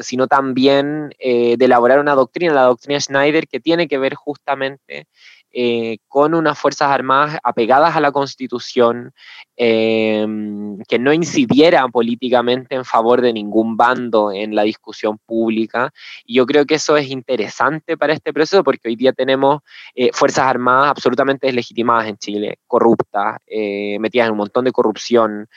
sino 0.00 0.26
también 0.28 1.10
de 1.20 1.56
elaborar 1.60 2.00
una 2.00 2.14
doctrina, 2.14 2.54
la 2.54 2.62
doctrina 2.62 3.00
Schneider, 3.00 3.46
que 3.46 3.60
tiene 3.60 3.86
que 3.86 3.98
ver 3.98 4.14
justamente 4.14 5.06
eh, 5.54 5.98
con 6.08 6.34
unas 6.34 6.58
Fuerzas 6.58 6.88
Armadas 6.90 7.38
apegadas 7.42 7.94
a 7.94 8.00
la 8.00 8.10
Constitución, 8.10 9.12
em, 9.56 10.78
que 10.88 10.98
no 10.98 11.12
incidieran 11.12 11.90
políticamente 11.90 12.74
en 12.74 12.86
favor 12.86 13.20
de 13.20 13.34
ningún 13.34 13.76
bando 13.76 14.32
en 14.32 14.54
la 14.54 14.62
discusión 14.62 15.18
pública. 15.26 15.92
Y 16.24 16.36
yo 16.36 16.46
creo 16.46 16.64
que 16.64 16.76
eso 16.76 16.96
es 16.96 17.08
interesante 17.10 17.98
para 17.98 18.14
este 18.14 18.32
proceso 18.32 18.64
porque 18.64 18.88
hoy 18.88 18.96
día 18.96 19.12
tenemos 19.12 19.60
eh, 19.94 20.10
Fuerzas 20.14 20.46
Armadas 20.46 20.90
absolutamente 20.90 21.46
deslegitimadas 21.48 22.08
en 22.08 22.16
Chile, 22.16 22.58
corruptas, 22.66 23.36
eh, 23.46 23.98
metidas 24.00 24.28
en 24.28 24.32
un 24.32 24.38
montón 24.38 24.64
de 24.64 24.72
corrupción 24.72 25.48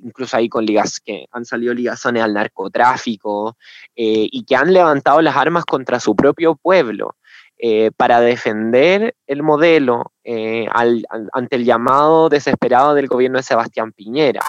incluso 0.00 0.36
ahí 0.36 0.48
con 0.48 0.64
ligas 0.64 1.00
que 1.00 1.26
han 1.32 1.44
salido 1.44 1.74
ligazones 1.74 2.22
al 2.22 2.32
narcotráfico 2.32 3.56
y 3.96 4.44
que 4.44 4.54
han 4.54 4.72
levantado 4.72 5.20
las 5.20 5.34
armas 5.34 5.64
contra 5.64 5.98
su 5.98 6.14
propio 6.14 6.54
pueblo. 6.54 7.16
Eh, 7.60 7.90
para 7.96 8.20
defender 8.20 9.16
el 9.26 9.42
modelo 9.42 10.12
eh, 10.22 10.66
ante 10.70 11.56
el 11.56 11.64
llamado 11.64 12.28
desesperado 12.28 12.94
del 12.94 13.08
gobierno 13.08 13.38
de 13.38 13.42
Sebastián 13.42 13.90
Piñera. 13.90 14.40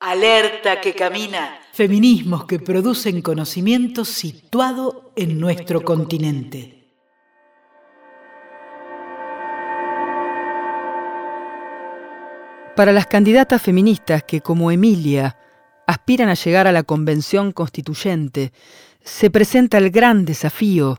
Alerta 0.00 0.80
que 0.80 0.94
camina. 0.94 1.60
Feminismos 1.74 2.46
que 2.46 2.58
producen 2.58 3.20
conocimiento 3.20 4.06
situado 4.06 5.12
en 5.16 5.38
nuestro 5.38 5.84
continente. 5.84 6.94
Para 12.74 12.92
las 12.92 13.06
candidatas 13.06 13.60
feministas 13.60 14.22
que, 14.22 14.40
como 14.40 14.70
Emilia, 14.70 15.36
aspiran 15.86 16.30
a 16.30 16.34
llegar 16.34 16.66
a 16.66 16.72
la 16.72 16.84
Convención 16.84 17.52
Constituyente, 17.52 18.54
se 19.02 19.30
presenta 19.30 19.76
el 19.76 19.90
gran 19.90 20.24
desafío 20.24 20.98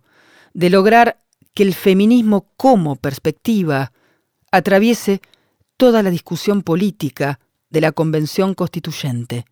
de 0.56 0.70
lograr 0.70 1.18
que 1.54 1.64
el 1.64 1.74
feminismo 1.74 2.48
como 2.56 2.96
perspectiva 2.96 3.92
atraviese 4.52 5.22
toda 5.76 6.02
la 6.02 6.10
discusión 6.10 6.64
política 6.64 7.40
de 7.70 7.82
la 7.82 7.92
Convención 7.92 8.54
Constituyente. 8.54 9.44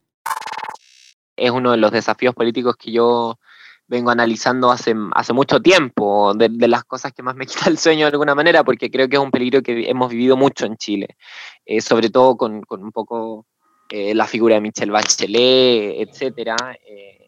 Es 1.36 1.52
uno 1.52 1.72
de 1.72 1.78
los 1.78 1.92
desafíos 1.92 2.34
políticos 2.34 2.78
que 2.78 2.94
yo 2.94 3.38
vengo 3.86 4.12
analizando 4.12 4.72
hace, 4.72 4.96
mucho 5.34 5.62
tiempo, 5.62 6.34
de, 6.36 6.50
las 6.70 6.86
cosas 6.86 7.12
que 7.12 7.22
más 7.22 7.36
me 7.36 7.46
quita 7.48 7.70
el 7.70 7.78
sueño 7.78 8.06
de 8.06 8.14
alguna 8.14 8.34
manera, 8.34 8.64
porque 8.64 8.90
creo 8.90 9.10
que 9.10 9.18
es 9.18 9.22
un 9.22 9.32
peligro 9.32 9.62
que 9.62 9.90
hemos 9.90 10.10
vivido 10.10 10.38
mucho 10.38 10.66
en 10.66 10.78
Chile, 10.78 11.18
eh, 11.66 11.82
sobre 11.82 12.10
todo 12.10 12.38
con, 12.38 12.64
un 12.70 12.92
poco 12.94 13.46
eh, 13.90 14.16
la 14.16 14.26
figura 14.26 14.56
de 14.56 14.62
Michelle 14.62 14.92
Bachelet, 14.92 16.08
etcétera. 16.08 16.56
Eh, 16.88 17.23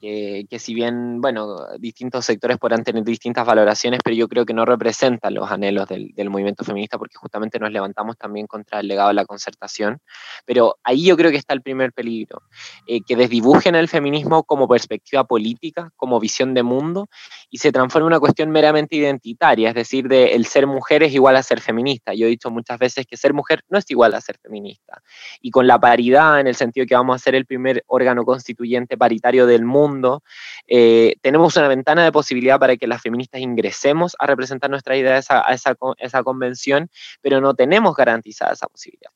que, 0.00 0.58
si 0.58 0.74
bien, 0.74 1.20
bueno, 1.20 1.66
distintos 1.78 2.24
sectores 2.24 2.58
podrán 2.58 2.84
tener 2.84 3.04
distintas 3.04 3.46
valoraciones, 3.46 4.00
pero 4.04 4.16
yo 4.16 4.28
creo 4.28 4.46
que 4.46 4.54
no 4.54 4.64
representan 4.64 5.34
los 5.34 5.50
anhelos 5.50 5.88
del, 5.88 6.30
movimiento 6.30 6.64
feminista 6.64 6.98
porque 6.98 7.16
justamente 7.16 7.58
nos 7.58 7.70
levantamos 7.70 8.16
también 8.16 8.46
contra 8.46 8.80
el 8.80 8.88
legado 8.88 9.08
de 9.08 9.14
la 9.14 9.24
concertación. 9.24 10.00
Pero 10.44 10.76
ahí 10.84 11.06
yo 11.06 11.16
creo 11.16 11.30
que 11.30 11.36
está 11.36 11.54
el 11.54 11.62
primer 11.62 11.92
peligro, 11.92 12.42
eh, 12.86 13.00
que 13.02 13.16
desdibujen 13.16 13.74
el 13.74 13.88
feminismo 13.88 14.44
como 14.44 14.68
perspectiva 14.68 15.24
política, 15.24 15.90
como 15.96 16.20
visión 16.20 16.54
de 16.54 16.62
mundo, 16.62 17.08
y 17.50 17.58
se 17.58 17.72
transforma 17.72 18.06
en 18.06 18.12
una 18.12 18.20
cuestión 18.20 18.50
meramente 18.50 18.96
identitaria, 18.96 19.70
es 19.70 19.74
decir, 19.74 20.08
de 20.08 20.34
el 20.34 20.46
ser 20.46 20.66
mujer 20.66 21.02
es 21.02 21.12
igual 21.12 21.36
a 21.36 21.42
ser 21.42 21.60
feminista. 21.60 22.12
Yo 22.14 22.26
he 22.26 22.30
dicho 22.30 22.50
muchas 22.50 22.78
veces 22.78 23.06
que 23.06 23.16
ser 23.16 23.32
mujer 23.32 23.62
no 23.68 23.78
es 23.78 23.90
igual 23.90 24.14
a 24.14 24.20
ser 24.20 24.38
feminista. 24.38 25.02
Y 25.40 25.50
con 25.50 25.66
la 25.66 25.78
paridad, 25.78 26.40
en 26.40 26.46
el 26.46 26.54
sentido 26.54 26.86
que 26.86 26.94
vamos 26.94 27.16
a 27.16 27.18
ser 27.18 27.34
el 27.34 27.46
primer 27.46 27.84
órgano 27.86 28.24
constituyente 28.24 28.96
paritario 28.96 29.46
del 29.46 29.64
mundo, 29.64 30.22
eh, 30.66 31.16
tenemos 31.22 31.56
una 31.56 31.68
ventana 31.68 32.04
de 32.04 32.12
posibilidad 32.12 32.58
para 32.58 32.76
que 32.76 32.86
las 32.86 33.00
feministas 33.00 33.40
ingresemos 33.40 34.14
a 34.18 34.26
representar 34.26 34.70
nuestra 34.70 34.96
idea 34.96 35.20
a 35.28 35.54
esa, 35.54 36.22
convención, 36.22 36.90
pero 37.22 37.40
no 37.40 37.54
tenemos 37.54 37.94
garantizada 37.94 38.52
esa 38.52 38.66
posibilidad. 38.66 39.10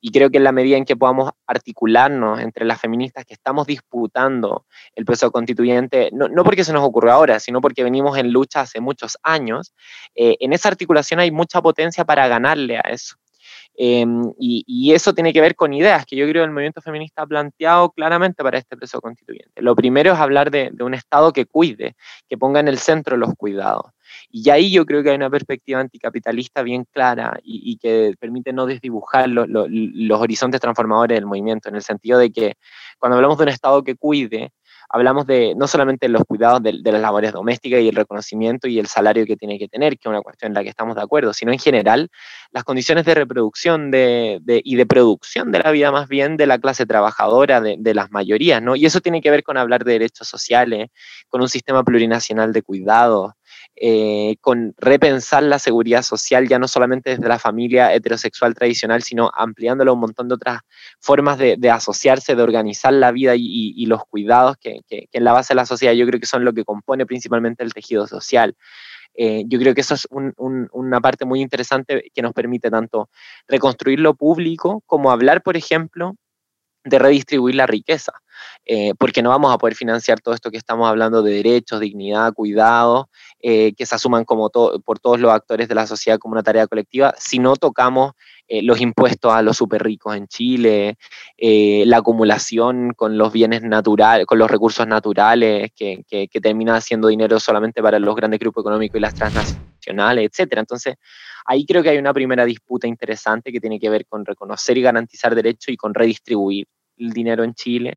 Y 0.00 0.10
creo 0.10 0.30
que 0.30 0.38
en 0.38 0.44
la 0.44 0.52
medida 0.52 0.76
en 0.76 0.84
que 0.84 0.96
podamos 0.96 1.32
articularnos 1.46 2.40
entre 2.40 2.64
las 2.64 2.80
feministas 2.80 3.24
que 3.24 3.34
estamos 3.34 3.66
disputando 3.66 4.66
el 4.94 5.04
proceso 5.04 5.30
constituyente, 5.30 6.10
no, 6.12 6.28
no 6.28 6.44
porque 6.44 6.64
se 6.64 6.72
nos 6.72 6.84
ocurrió 6.84 7.12
ahora, 7.12 7.40
sino 7.40 7.60
porque 7.60 7.84
venimos 7.84 8.16
en 8.18 8.32
lucha 8.32 8.62
hace 8.62 8.80
muchos 8.80 9.18
años, 9.22 9.74
eh, 10.14 10.36
en 10.40 10.52
esa 10.52 10.68
articulación 10.68 11.20
hay 11.20 11.30
mucha 11.30 11.62
potencia 11.62 12.04
para 12.04 12.28
ganarle 12.28 12.78
a 12.78 12.82
eso. 12.90 13.16
Em, 13.76 14.32
y, 14.38 14.92
eso 14.92 15.12
tiene 15.14 15.32
que 15.32 15.40
ver 15.40 15.56
con 15.56 15.72
ideas 15.72 16.06
que 16.06 16.14
yo 16.14 16.28
creo 16.28 16.44
el 16.44 16.50
movimiento 16.50 16.80
feminista 16.80 17.22
ha 17.22 17.26
planteado 17.26 17.90
claramente 17.90 18.42
para 18.44 18.58
este 18.58 18.76
proceso 18.76 19.00
constituyente. 19.00 19.60
Lo 19.60 19.74
primero 19.74 20.12
es 20.12 20.18
hablar 20.18 20.50
de, 20.50 20.72
un 20.80 20.94
Estado 20.94 21.32
que 21.32 21.46
cuide, 21.46 21.96
que 22.28 22.38
ponga 22.38 22.60
en 22.60 22.68
el 22.68 22.78
centro 22.78 23.16
los 23.16 23.34
cuidados. 23.34 23.90
Y 24.30 24.48
ahí 24.50 24.70
yo 24.70 24.86
creo 24.86 25.02
que 25.02 25.10
hay 25.10 25.16
una 25.16 25.30
perspectiva 25.30 25.80
anticapitalista 25.80 26.62
bien 26.62 26.84
clara 26.92 27.38
y, 27.42 27.76
que 27.78 28.14
permite 28.20 28.52
no 28.52 28.66
desdibujar 28.66 29.28
los 29.28 30.20
horizontes 30.20 30.60
transformadores 30.60 31.16
del 31.16 31.26
movimiento, 31.26 31.68
en 31.68 31.74
el 31.76 31.82
sentido 31.82 32.18
de 32.18 32.30
que 32.30 32.54
cuando 32.98 33.16
hablamos 33.16 33.38
de 33.38 33.44
un 33.44 33.48
Estado 33.48 33.82
que 33.82 33.96
cuide, 33.96 34.52
hablamos 34.88 35.26
de 35.26 35.54
no 35.56 35.66
solamente 35.66 36.08
los 36.08 36.24
cuidados 36.24 36.62
de, 36.62 36.72
las 36.72 37.00
labores 37.00 37.32
domésticas 37.32 37.80
y 37.80 37.88
el 37.88 37.96
reconocimiento 37.96 38.68
y 38.68 38.78
el 38.78 38.86
salario 38.86 39.26
que 39.26 39.36
tiene 39.36 39.58
que 39.58 39.68
tener, 39.68 39.94
que 39.94 40.02
es 40.02 40.10
una 40.10 40.22
cuestión 40.22 40.50
en 40.50 40.54
la 40.54 40.62
que 40.62 40.68
estamos 40.68 40.96
de 40.96 41.02
acuerdo, 41.02 41.32
sino 41.32 41.52
en 41.52 41.58
general 41.58 42.10
las 42.50 42.64
condiciones 42.64 43.04
de 43.04 43.14
reproducción 43.14 43.90
y 43.94 44.76
de 44.76 44.86
producción 44.86 45.52
de 45.52 45.58
la 45.58 45.70
vida 45.70 45.90
más 45.90 46.08
bien 46.08 46.36
de 46.36 46.46
la 46.46 46.58
clase 46.58 46.86
trabajadora, 46.86 47.60
de, 47.60 47.94
las 47.94 48.10
mayorías, 48.10 48.60
¿no? 48.60 48.76
Y 48.76 48.86
eso 48.86 49.00
tiene 49.00 49.20
que 49.20 49.30
ver 49.30 49.42
con 49.42 49.56
hablar 49.56 49.84
de 49.84 49.92
derechos 49.92 50.28
sociales, 50.28 50.88
con 51.28 51.40
un 51.40 51.48
sistema 51.48 51.84
plurinacional 51.84 52.52
de 52.52 52.62
cuidados, 52.62 53.32
eh, 53.76 54.36
con 54.40 54.72
repensar 54.78 55.42
la 55.42 55.58
seguridad 55.58 56.02
social 56.02 56.46
ya 56.46 56.60
no 56.60 56.68
solamente 56.68 57.10
desde 57.10 57.28
la 57.28 57.40
familia 57.40 57.92
heterosexual 57.92 58.54
tradicional, 58.54 59.02
sino 59.02 59.30
ampliándolo 59.34 59.90
a 59.90 59.94
un 59.94 60.00
montón 60.00 60.28
de 60.28 60.34
otras 60.34 60.60
formas 61.00 61.38
de, 61.38 61.58
asociarse, 61.70 62.36
de 62.36 62.42
organizar 62.42 62.92
la 62.92 63.10
vida 63.10 63.34
y, 63.36 63.84
los 63.86 64.04
cuidados 64.04 64.56
que, 64.58 64.82
en 64.88 65.24
la 65.24 65.32
base 65.32 65.54
de 65.54 65.56
la 65.56 65.66
sociedad 65.66 65.92
yo 65.92 66.06
creo 66.06 66.20
que 66.20 66.26
son 66.26 66.44
lo 66.44 66.52
que 66.52 66.64
compone 66.64 67.04
principalmente 67.04 67.64
el 67.64 67.74
tejido 67.74 68.06
social. 68.06 68.56
Eh, 69.16 69.44
yo 69.46 69.58
creo 69.58 69.74
que 69.74 69.80
eso 69.80 69.94
es 69.94 70.08
una 70.10 71.00
parte 71.00 71.24
muy 71.24 71.40
interesante 71.40 72.10
que 72.14 72.22
nos 72.22 72.32
permite 72.32 72.70
tanto 72.70 73.08
reconstruir 73.46 74.00
lo 74.00 74.14
público 74.14 74.82
como 74.86 75.10
hablar, 75.10 75.42
por 75.42 75.56
ejemplo, 75.56 76.16
de 76.84 76.98
redistribuir 76.98 77.54
la 77.54 77.66
riqueza, 77.66 78.12
eh, 78.66 78.92
porque 78.98 79.22
no 79.22 79.30
vamos 79.30 79.52
a 79.52 79.58
poder 79.58 79.74
financiar 79.74 80.20
todo 80.20 80.34
esto 80.34 80.50
que 80.50 80.58
estamos 80.58 80.88
hablando 80.88 81.22
de 81.22 81.32
derechos, 81.32 81.80
dignidad, 81.80 82.32
cuidado, 82.34 83.08
eh, 83.40 83.72
que 83.74 83.86
se 83.86 83.94
asuman 83.94 84.24
como 84.24 84.50
por 84.50 84.98
todos 84.98 85.18
los 85.18 85.32
actores 85.32 85.68
de 85.68 85.74
la 85.74 85.86
sociedad 85.86 86.18
como 86.18 86.32
una 86.32 86.42
tarea 86.42 86.66
colectiva, 86.66 87.14
si 87.18 87.38
no 87.38 87.56
tocamos 87.56 88.12
eh, 88.46 88.62
los 88.62 88.80
impuestos 88.80 89.32
a 89.32 89.40
los 89.40 89.56
super 89.56 89.82
ricos 89.82 90.14
en 90.14 90.28
Chile, 90.28 90.98
la 91.38 91.96
acumulación 91.98 92.92
con 92.94 93.16
los 93.16 93.32
bienes 93.32 93.62
naturales, 93.62 94.26
con 94.26 94.38
los 94.38 94.50
recursos 94.50 94.86
naturales, 94.86 95.70
que, 95.74 96.04
que, 96.06 96.28
que 96.28 96.40
termina 96.40 96.76
haciendo 96.76 97.08
dinero 97.08 97.40
solamente 97.40 97.82
para 97.82 97.98
los 97.98 98.14
grandes 98.14 98.40
grupos 98.40 98.62
económicos 98.62 98.98
y 98.98 99.00
las 99.00 99.14
transnacionales, 99.14 99.73
etcétera. 100.24 100.60
Entonces, 100.60 100.96
Ahí 101.44 101.66
creo 101.66 101.82
que 101.82 101.90
hay 101.90 101.98
una 101.98 102.14
primera 102.14 102.44
disputa 102.44 102.86
interesante 102.86 103.52
que 103.52 103.60
tiene 103.60 103.78
que 103.78 103.90
ver 103.90 104.06
con 104.06 104.24
reconocer 104.24 104.78
y 104.78 104.82
garantizar 104.82 105.34
derechos 105.34 105.68
y 105.68 105.76
con 105.76 105.92
redistribuir 105.92 106.66
el 106.96 107.10
dinero 107.12 107.44
en 107.44 107.54
Chile 107.54 107.96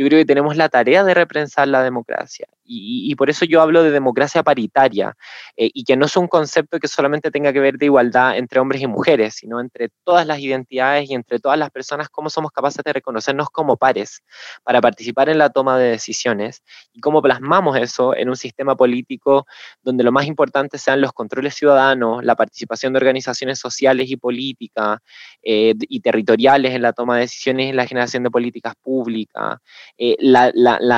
yo 0.00 0.06
creo 0.06 0.18
que 0.20 0.24
tenemos 0.24 0.56
la 0.56 0.70
tarea 0.70 1.04
de 1.04 1.12
reprensar 1.12 1.68
la 1.68 1.82
democracia. 1.82 2.46
Y, 2.64 3.14
por 3.16 3.28
eso 3.28 3.44
yo 3.44 3.60
hablo 3.60 3.82
de 3.82 3.90
democracia 3.90 4.44
paritaria, 4.44 5.14
eh, 5.56 5.70
y 5.74 5.82
que 5.82 5.96
no 5.96 6.06
es 6.06 6.16
un 6.16 6.28
concepto 6.28 6.78
que 6.78 6.86
solamente 6.86 7.32
tenga 7.32 7.52
que 7.52 7.58
ver 7.58 7.76
de 7.76 7.86
igualdad 7.86 8.38
entre 8.38 8.60
hombres 8.60 8.80
y 8.80 8.86
mujeres, 8.86 9.34
sino 9.34 9.60
entre 9.60 9.90
todas 10.04 10.24
las 10.24 10.38
identidades 10.38 11.10
y 11.10 11.14
entre 11.14 11.40
todas 11.40 11.58
las 11.58 11.70
personas, 11.70 12.08
cómo 12.08 12.30
somos 12.30 12.52
capaces 12.52 12.82
de 12.84 12.92
reconocernos 12.92 13.50
como 13.50 13.76
pares 13.76 14.22
para 14.62 14.80
participar 14.80 15.28
en 15.28 15.36
la 15.36 15.50
toma 15.50 15.78
de 15.78 15.90
decisiones 15.90 16.62
y 16.92 17.00
cómo 17.00 17.20
plasmamos 17.20 17.76
eso 17.76 18.14
en 18.16 18.28
un 18.28 18.36
sistema 18.36 18.76
político 18.76 19.46
donde 19.82 20.04
lo 20.04 20.12
más 20.12 20.26
importante 20.26 20.78
sean 20.78 21.00
los 21.00 21.12
controles 21.12 21.56
ciudadanos, 21.56 22.24
la 22.24 22.36
participación 22.36 22.92
de 22.92 22.98
organizaciones 22.98 23.58
sociales 23.58 24.08
y 24.08 24.16
políticas 24.16 25.00
eh, 25.42 25.74
y 25.80 26.00
territoriales 26.00 26.72
en 26.72 26.82
la 26.82 26.92
toma 26.92 27.16
de 27.16 27.22
decisiones 27.22 27.66
y 27.66 27.68
en 27.70 27.76
la 27.76 27.86
generación 27.86 28.22
de 28.22 28.30
políticas 28.30 28.74
públicas 28.80 29.58
eh, 29.98 30.16
la, 30.18 30.50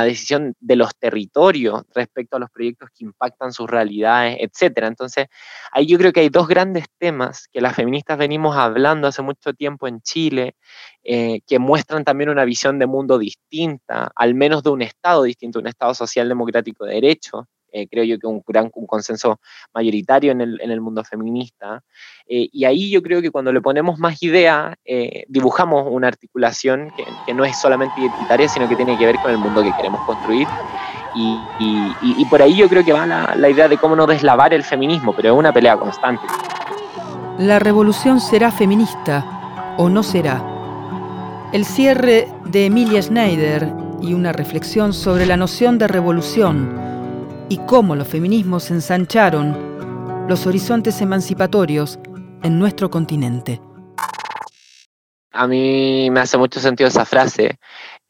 decisión 0.05 0.55
de 0.61 0.77
los 0.77 0.97
territorios 0.97 1.83
respecto 1.95 2.37
a 2.37 2.41
los 2.41 2.51
proyectos 2.51 2.91
que 2.91 3.05
impactan 3.05 3.53
sus 3.53 3.69
realidades, 3.69 4.39
etcétera. 4.41 4.87
Entonces, 4.87 5.27
ahí 5.73 5.87
yo 5.87 5.99
creo 5.99 6.13
que 6.13 6.21
hay 6.21 6.29
dos 6.29 6.49
grandes 6.49 6.87
temas 6.99 7.49
que 7.53 7.61
las 7.61 7.75
feministas 7.75 8.19
venimos 8.19 8.57
hablando 8.57 9.09
hace 9.09 9.23
mucho 9.23 9.53
tiempo 9.55 9.89
en 9.89 10.01
Chile, 10.03 10.57
eh, 11.03 11.41
que 11.47 11.59
muestran 11.59 12.05
también 12.05 12.31
una 12.31 12.45
visión 12.45 12.79
de 12.79 12.87
mundo 12.87 13.19
distinta, 13.19 14.11
al 14.15 14.35
menos 14.35 14.63
de 14.63 14.71
un 14.71 14.83
Estado 14.83 15.25
distinto, 15.25 15.59
un 15.59 15.67
Estado 15.67 15.95
social 15.95 16.29
democrático 16.29 16.85
de 16.85 16.95
derecho, 16.95 17.49
eh, 17.73 17.89
creo 17.89 18.05
yo 18.05 18.19
que 18.19 18.27
un 18.27 18.43
gran 18.47 18.71
un 18.75 18.87
consenso 18.87 19.41
mayoritario 19.75 20.33
en 20.33 20.43
el, 20.43 20.61
en 20.61 20.71
el 20.71 20.81
mundo 20.81 21.03
feminista. 21.05 21.83
Eh, 22.27 22.49
y 22.53 22.65
ahí 22.65 22.91
yo 22.91 23.03
creo 23.03 23.23
que 23.23 23.31
cuando 23.31 23.53
le 23.53 23.61
ponemos 23.61 23.99
más 23.99 24.23
idea, 24.23 24.77
eh, 24.85 25.25
dibujamos 25.29 25.87
una 25.91 26.09
articulación 26.09 26.93
que, 26.97 27.05
que, 27.27 27.35
no 27.35 27.45
es 27.45 27.59
solamente 27.59 28.01
identitaria, 28.01 28.49
sino 28.49 28.69
que 28.69 28.77
tiene 28.77 28.99
que 28.99 29.07
ver 29.07 29.17
con 29.17 29.31
el 29.31 29.39
mundo 29.39 29.63
que 29.63 29.73
queremos 29.77 30.01
construir. 30.07 30.47
Y, 31.15 31.39
y, 31.61 31.95
y 32.03 32.25
por 32.27 32.41
ahí 32.41 32.57
yo 32.57 32.69
creo 32.69 32.85
que 32.85 32.93
va 32.93 33.07
la, 33.07 33.35
la 33.37 33.51
idea 33.51 33.69
de 33.69 33.77
cómo 33.77 33.97
no 33.97 34.07
deslavar 34.07 34.55
el 34.55 34.63
feminismo, 34.63 35.15
pero 35.15 35.33
es 35.33 35.39
una 35.39 35.53
pelea 35.53 35.77
constante. 35.77 36.23
La 37.39 37.59
revolución 37.59 38.21
será 38.21 38.51
feminista 38.51 39.75
o 39.79 39.89
no 39.89 40.03
será. 40.03 40.43
El 41.53 41.65
cierre 41.67 42.29
de 42.47 42.67
Emilia 42.67 43.03
Schneider 43.03 43.73
y 44.01 44.15
una 44.15 44.33
reflexión 44.33 44.93
sobre 44.93 45.27
la 45.27 45.37
noción 45.37 45.79
de 45.79 45.87
revolución 45.87 46.92
y 47.53 47.59
cómo 47.67 47.95
los 47.95 48.09
feminismos 48.09 48.71
ensancharon 48.71 50.27
los 50.27 50.47
horizontes 50.47 51.03
emancipatorios 51.03 51.99
en 52.43 52.59
nuestro 52.59 52.89
continente. 52.89 53.61
A 55.33 55.47
mí 55.47 56.09
me 56.11 56.21
hace 56.21 56.39
mucho 56.39 56.61
sentido 56.61 56.89
esa 56.89 57.05
frase, 57.05 57.59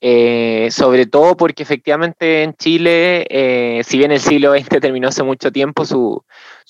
eh, 0.01 0.69
sobre 0.71 1.07
todo 1.07 1.37
porque 1.37 1.65
efectivamente 1.65 2.45
en 2.45 2.55
Chile, 2.55 3.27
eh, 3.29 3.83
si 3.85 3.99
bien 3.99 4.13
el 4.13 4.21
siglo 4.21 4.57
XX 4.57 4.81
terminó 4.81 5.09
hace 5.09 5.25
mucho 5.25 5.51
tiempo, 5.51 5.85
su, 5.85 6.25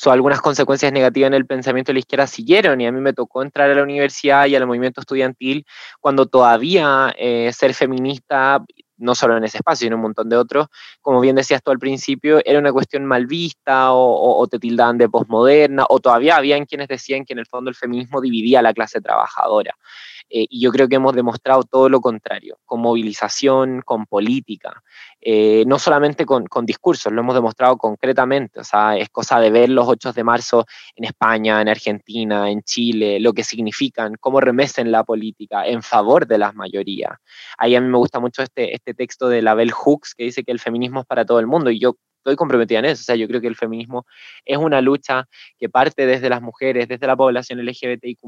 algunas 0.06 0.40
consecuencias 0.40 0.92
negativas 0.92 1.28
en 1.28 1.34
el 1.34 1.44
pensamiento 1.44 1.90
de 1.90 1.94
la 1.94 2.00
izquierda 2.00 2.26
siguieron 2.26 2.80
y 2.80 2.86
a 2.86 2.92
mí 2.92 3.02
me 3.02 3.12
tocó 3.12 3.42
entrar 3.42 3.70
a 3.70 3.74
la 3.74 3.82
universidad 3.82 4.46
y 4.46 4.56
al 4.56 4.66
movimiento 4.66 5.02
estudiantil 5.02 5.66
cuando 6.00 6.24
todavía 6.24 7.14
eh, 7.18 7.50
ser 7.52 7.74
feminista 7.74 8.64
no 9.02 9.14
solo 9.14 9.36
en 9.36 9.44
ese 9.44 9.58
espacio, 9.58 9.86
sino 9.86 9.94
en 9.94 9.98
un 9.98 10.02
montón 10.02 10.28
de 10.28 10.36
otros, 10.36 10.68
como 11.00 11.20
bien 11.20 11.36
decías 11.36 11.62
tú 11.62 11.70
al 11.70 11.78
principio, 11.78 12.40
era 12.44 12.58
una 12.58 12.72
cuestión 12.72 13.04
mal 13.04 13.26
vista 13.26 13.92
o, 13.92 14.46
te 14.50 14.58
tildaban 14.58 14.98
de 14.98 15.08
posmoderna, 15.08 15.86
o 15.88 15.98
todavía 15.98 16.36
habían 16.36 16.64
quienes 16.64 16.88
decían 16.88 17.24
que 17.24 17.32
en 17.32 17.40
el 17.40 17.46
fondo 17.46 17.68
el 17.68 17.76
feminismo 17.76 18.20
dividía 18.20 18.60
a 18.60 18.62
la 18.62 18.72
clase 18.72 19.00
trabajadora. 19.00 19.76
Eh, 20.34 20.46
y 20.48 20.62
yo 20.62 20.72
creo 20.72 20.88
que 20.88 20.96
hemos 20.96 21.14
demostrado 21.14 21.62
todo 21.62 21.90
lo 21.90 22.00
contrario, 22.00 22.58
con 22.64 22.80
movilización, 22.80 23.82
con 23.82 24.06
política, 24.06 24.82
eh, 25.20 25.62
no 25.66 25.78
solamente 25.78 26.24
con, 26.24 26.46
con, 26.46 26.64
discursos, 26.64 27.12
lo 27.12 27.20
hemos 27.20 27.34
demostrado 27.34 27.76
concretamente, 27.76 28.60
o 28.60 28.64
sea, 28.64 28.96
es 28.96 29.10
cosa 29.10 29.38
de 29.40 29.50
ver 29.50 29.68
los 29.68 29.86
8 29.86 30.14
de 30.14 30.24
marzo 30.24 30.64
en 30.96 31.04
España, 31.04 31.60
en 31.60 31.68
Argentina, 31.68 32.50
en 32.50 32.62
Chile, 32.62 33.20
lo 33.20 33.34
que 33.34 33.44
significan, 33.44 34.14
cómo 34.18 34.40
remesen 34.40 34.90
la 34.90 35.04
política 35.04 35.66
en 35.66 35.82
favor 35.82 36.26
de 36.26 36.38
las 36.38 36.54
mayorías. 36.54 37.12
Ahí 37.58 37.76
a 37.76 37.82
mí 37.82 37.88
me 37.88 37.98
gusta 37.98 38.18
mucho 38.18 38.42
este, 38.42 38.74
este 38.74 38.94
texto 38.94 39.28
de 39.28 39.42
la 39.42 39.52
Bell 39.52 39.72
Hooks 39.72 40.14
que 40.14 40.24
dice 40.24 40.44
que 40.44 40.52
el 40.52 40.60
feminismo 40.60 41.00
es 41.00 41.06
para 41.06 41.26
todo 41.26 41.40
el 41.40 41.46
mundo 41.46 41.70
y 41.70 41.78
yo 41.78 41.96
estoy 42.22 42.36
comprometida 42.36 42.78
en 42.78 42.86
eso. 42.86 43.00
O 43.00 43.04
sea, 43.04 43.16
yo 43.16 43.26
creo 43.28 43.40
que 43.40 43.48
el 43.48 43.56
feminismo 43.56 44.06
es 44.44 44.56
una 44.56 44.80
lucha 44.80 45.28
que 45.58 45.68
parte 45.68 46.06
desde 46.06 46.28
las 46.28 46.40
mujeres, 46.40 46.88
desde 46.88 47.06
la 47.06 47.16
población 47.16 47.58
LGBTIQ, 47.64 48.20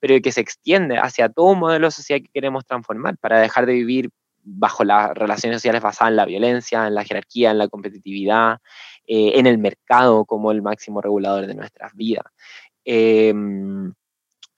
pero 0.00 0.20
que 0.20 0.32
se 0.32 0.40
extiende 0.40 0.98
hacia 0.98 1.28
todo 1.28 1.46
un 1.46 1.58
modelo 1.60 1.90
social 1.90 2.22
que 2.22 2.28
queremos 2.32 2.64
transformar 2.64 3.16
para 3.18 3.38
dejar 3.40 3.66
de 3.66 3.74
vivir 3.74 4.10
bajo 4.42 4.84
las 4.84 5.12
relaciones 5.14 5.58
sociales 5.58 5.82
basadas 5.82 6.10
en 6.12 6.16
la 6.16 6.24
violencia, 6.24 6.86
en 6.86 6.94
la 6.94 7.04
jerarquía, 7.04 7.50
en 7.50 7.58
la 7.58 7.68
competitividad, 7.68 8.58
eh, 9.06 9.32
en 9.34 9.46
el 9.46 9.58
mercado 9.58 10.24
como 10.24 10.52
el 10.52 10.62
máximo 10.62 11.00
regulador 11.00 11.46
de 11.46 11.54
nuestras 11.54 11.94
vidas. 11.94 12.24
Em, 12.84 13.92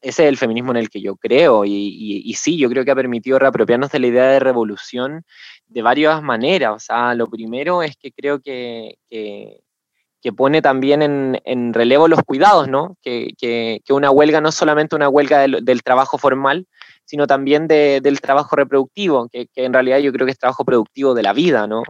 ese 0.00 0.24
es 0.24 0.28
el 0.28 0.36
feminismo 0.36 0.70
en 0.70 0.76
el 0.76 0.90
que 0.90 1.00
yo 1.00 1.16
creo 1.16 1.64
y, 1.64 2.32
sí, 2.36 2.56
yo 2.56 2.68
creo 2.68 2.84
que 2.84 2.90
ha 2.90 2.96
permitido 2.96 3.38
reapropiarnos 3.38 3.90
de 3.90 3.98
la 3.98 4.06
idea 4.06 4.26
de 4.26 4.40
revolución 4.40 5.24
de 5.66 5.82
varias 5.82 6.22
maneras. 6.22 6.74
O 6.74 6.78
sea, 6.78 7.14
lo 7.14 7.26
primero 7.26 7.82
es 7.82 7.96
que 7.96 8.12
creo 8.12 8.40
que, 8.40 8.96
que, 9.10 10.32
pone 10.36 10.62
también 10.62 11.40
en, 11.44 11.74
relevo 11.74 12.06
los 12.06 12.22
cuidados, 12.22 12.68
¿no? 12.68 12.96
Que, 13.02 13.80
una 13.90 14.10
huelga 14.10 14.40
no 14.40 14.50
es 14.50 14.54
solamente 14.54 14.94
una 14.94 15.08
huelga 15.08 15.40
del, 15.40 15.82
trabajo 15.82 16.18
formal, 16.18 16.66
sino 17.08 17.26
también 17.26 17.66
del 17.68 18.20
trabajo 18.20 18.54
reproductivo, 18.54 19.30
que, 19.30 19.48
en 19.54 19.72
realidad 19.72 19.96
yo 19.96 20.12
creo 20.12 20.26
que 20.26 20.32
es 20.32 20.38
trabajo 20.38 20.62
productivo 20.62 21.14
de 21.14 21.22
la 21.22 21.32
vida, 21.32 21.66
¿no? 21.66 21.82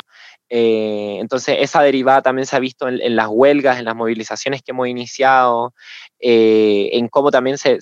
Eh, 0.49 1.17
entonces, 1.21 1.57
esa 1.59 1.83
derivada 1.83 2.23
también 2.23 2.47
se 2.47 2.55
ha 2.55 2.61
visto 2.61 2.87
en, 2.87 3.17
las 3.17 3.27
huelgas, 3.29 3.81
en 3.81 3.87
las 3.87 3.97
movilizaciones 3.97 4.63
que 4.63 4.71
hemos 4.71 4.87
iniciado, 4.87 5.75
eh, 6.21 6.91
en 6.93 7.09
cómo 7.09 7.33
también 7.33 7.59
se, 7.59 7.81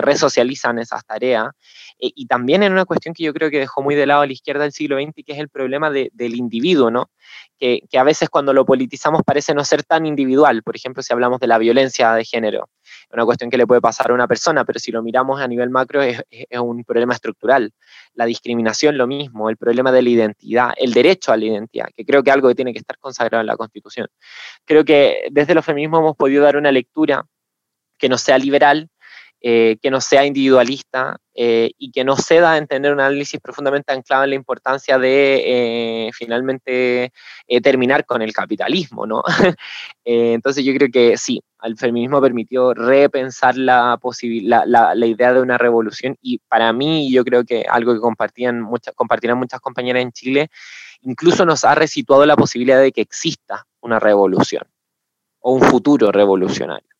resocializan 0.00 0.78
esas 0.78 1.04
tareas, 1.04 1.48
eh, 1.98 2.10
y 2.14 2.26
también 2.26 2.62
en 2.62 2.72
una 2.72 2.86
cuestión 2.86 3.12
que 3.12 3.22
yo 3.22 3.34
creo 3.34 3.50
que 3.50 3.58
dejó 3.58 3.82
muy 3.82 3.94
de 3.94 4.06
lado 4.06 4.22
a 4.22 4.26
la 4.26 4.32
izquierda 4.32 4.62
del 4.62 4.72
siglo 4.72 4.96
XX, 4.96 5.12
que 5.26 5.32
es 5.34 5.38
el 5.38 5.50
problema 5.50 5.90
del 5.90 6.36
individuo, 6.36 6.90
¿no? 6.90 7.10
Que, 7.58 7.82
que, 7.90 7.98
a 7.98 8.02
veces 8.02 8.30
cuando 8.30 8.54
lo 8.54 8.64
politizamos 8.64 9.20
parece 9.26 9.52
no 9.52 9.62
ser 9.62 9.82
tan 9.82 10.06
individual, 10.06 10.62
por 10.62 10.74
ejemplo, 10.74 11.02
si 11.02 11.12
hablamos 11.12 11.38
de 11.38 11.48
la 11.48 11.58
violencia 11.58 12.14
de 12.14 12.24
género 12.24 12.70
una 13.10 13.24
cuestión 13.24 13.50
que 13.50 13.56
le 13.56 13.66
puede 13.66 13.80
pasar 13.80 14.10
a 14.10 14.14
una 14.14 14.26
persona, 14.26 14.64
pero 14.64 14.78
si 14.78 14.92
lo 14.92 15.02
miramos 15.02 15.40
a 15.40 15.48
nivel 15.48 15.70
macro 15.70 16.02
es, 16.02 16.22
un 16.52 16.84
problema 16.84 17.14
estructural. 17.14 17.72
La 18.14 18.24
discriminación 18.26 18.96
lo 18.98 19.06
mismo, 19.06 19.50
el 19.50 19.56
problema 19.56 19.92
de 19.92 20.02
la 20.02 20.10
identidad, 20.10 20.72
el 20.76 20.92
derecho 20.92 21.32
a 21.32 21.36
la 21.36 21.44
identidad, 21.44 21.88
que 21.94 22.04
creo 22.04 22.22
que 22.22 22.30
algo 22.30 22.48
que 22.48 22.54
tiene 22.54 22.72
que 22.72 22.78
estar 22.78 22.98
consagrado 22.98 23.40
en 23.40 23.46
la 23.46 23.56
Constitución. 23.56 24.08
Creo 24.64 24.84
que 24.84 25.28
desde 25.30 25.54
los 25.54 25.64
feminismos 25.64 26.00
hemos 26.00 26.16
podido 26.16 26.42
dar 26.42 26.56
una 26.56 26.72
lectura 26.72 27.24
que 27.98 28.08
no 28.08 28.18
sea 28.18 28.38
liberal, 28.38 28.88
eh, 29.42 29.78
que 29.80 29.90
no 29.90 30.02
sea 30.02 30.26
individualista 30.26 31.16
eh, 31.34 31.70
y 31.78 31.90
que 31.92 32.04
no 32.04 32.14
ceda 32.16 32.58
en 32.58 32.66
tener 32.66 32.92
un 32.92 33.00
análisis 33.00 33.40
profundamente 33.40 33.90
anclado 33.90 34.24
en 34.24 34.30
la 34.30 34.36
importancia 34.36 34.98
de 34.98 35.42
eh, 35.46 36.10
finalmente 36.12 37.10
terminar 37.62 38.04
con 38.04 38.20
el 38.20 38.34
capitalismo, 38.34 39.06
¿no? 39.06 39.22
entonces 40.04 40.62
yo 40.62 40.74
creo 40.74 40.88
que 40.92 41.16
sí, 41.16 41.42
el 41.62 41.78
feminismo 41.78 42.20
permitió 42.20 42.74
repensar 42.74 43.56
la, 43.56 43.98
la, 44.42 44.94
la, 44.94 45.06
idea 45.06 45.32
de 45.32 45.40
una 45.40 45.56
revolución 45.56 46.18
y 46.20 46.38
para 46.46 46.72
mí 46.74 47.10
yo 47.10 47.24
creo 47.24 47.42
que 47.44 47.64
algo 47.66 47.94
que 47.94 48.00
compartían 48.00 48.60
muchas, 48.60 48.94
compartirán 48.94 49.38
muchas 49.38 49.60
compañeras 49.60 50.02
en 50.02 50.12
Chile, 50.12 50.50
incluso 51.00 51.46
nos 51.46 51.64
ha 51.64 51.74
resituado 51.74 52.26
la 52.26 52.36
posibilidad 52.36 52.80
de 52.80 52.92
que 52.92 53.00
exista 53.00 53.66
una 53.80 53.98
revolución 53.98 54.64
o 55.40 55.54
un 55.54 55.62
futuro 55.62 56.12
revolucionario. 56.12 56.99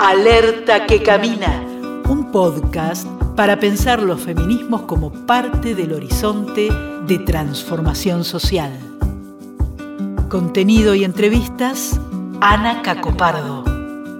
Alerta 0.00 0.86
que 0.86 1.02
camina, 1.02 1.62
un 2.08 2.30
podcast 2.32 3.06
para 3.36 3.60
pensar 3.60 4.02
los 4.02 4.20
feminismos 4.20 4.82
como 4.82 5.12
parte 5.12 5.74
del 5.76 5.92
horizonte 5.92 6.68
de 7.06 7.18
transformación 7.20 8.24
social. 8.24 8.72
Contenido 10.28 10.96
y 10.96 11.04
entrevistas, 11.04 12.00
Ana 12.40 12.82
Cacopardo. 12.82 13.64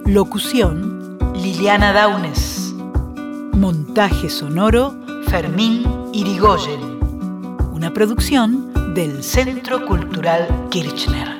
Locución, 0.05 1.17
Liliana 1.35 1.91
Daunes. 1.91 2.73
Montaje 3.51 4.29
sonoro, 4.29 4.95
Fermín 5.27 5.85
Irigoyen. 6.13 6.99
Una 7.73 7.93
producción 7.93 8.93
del 8.93 9.23
Centro 9.23 9.85
Cultural 9.85 10.47
Kirchner. 10.69 11.34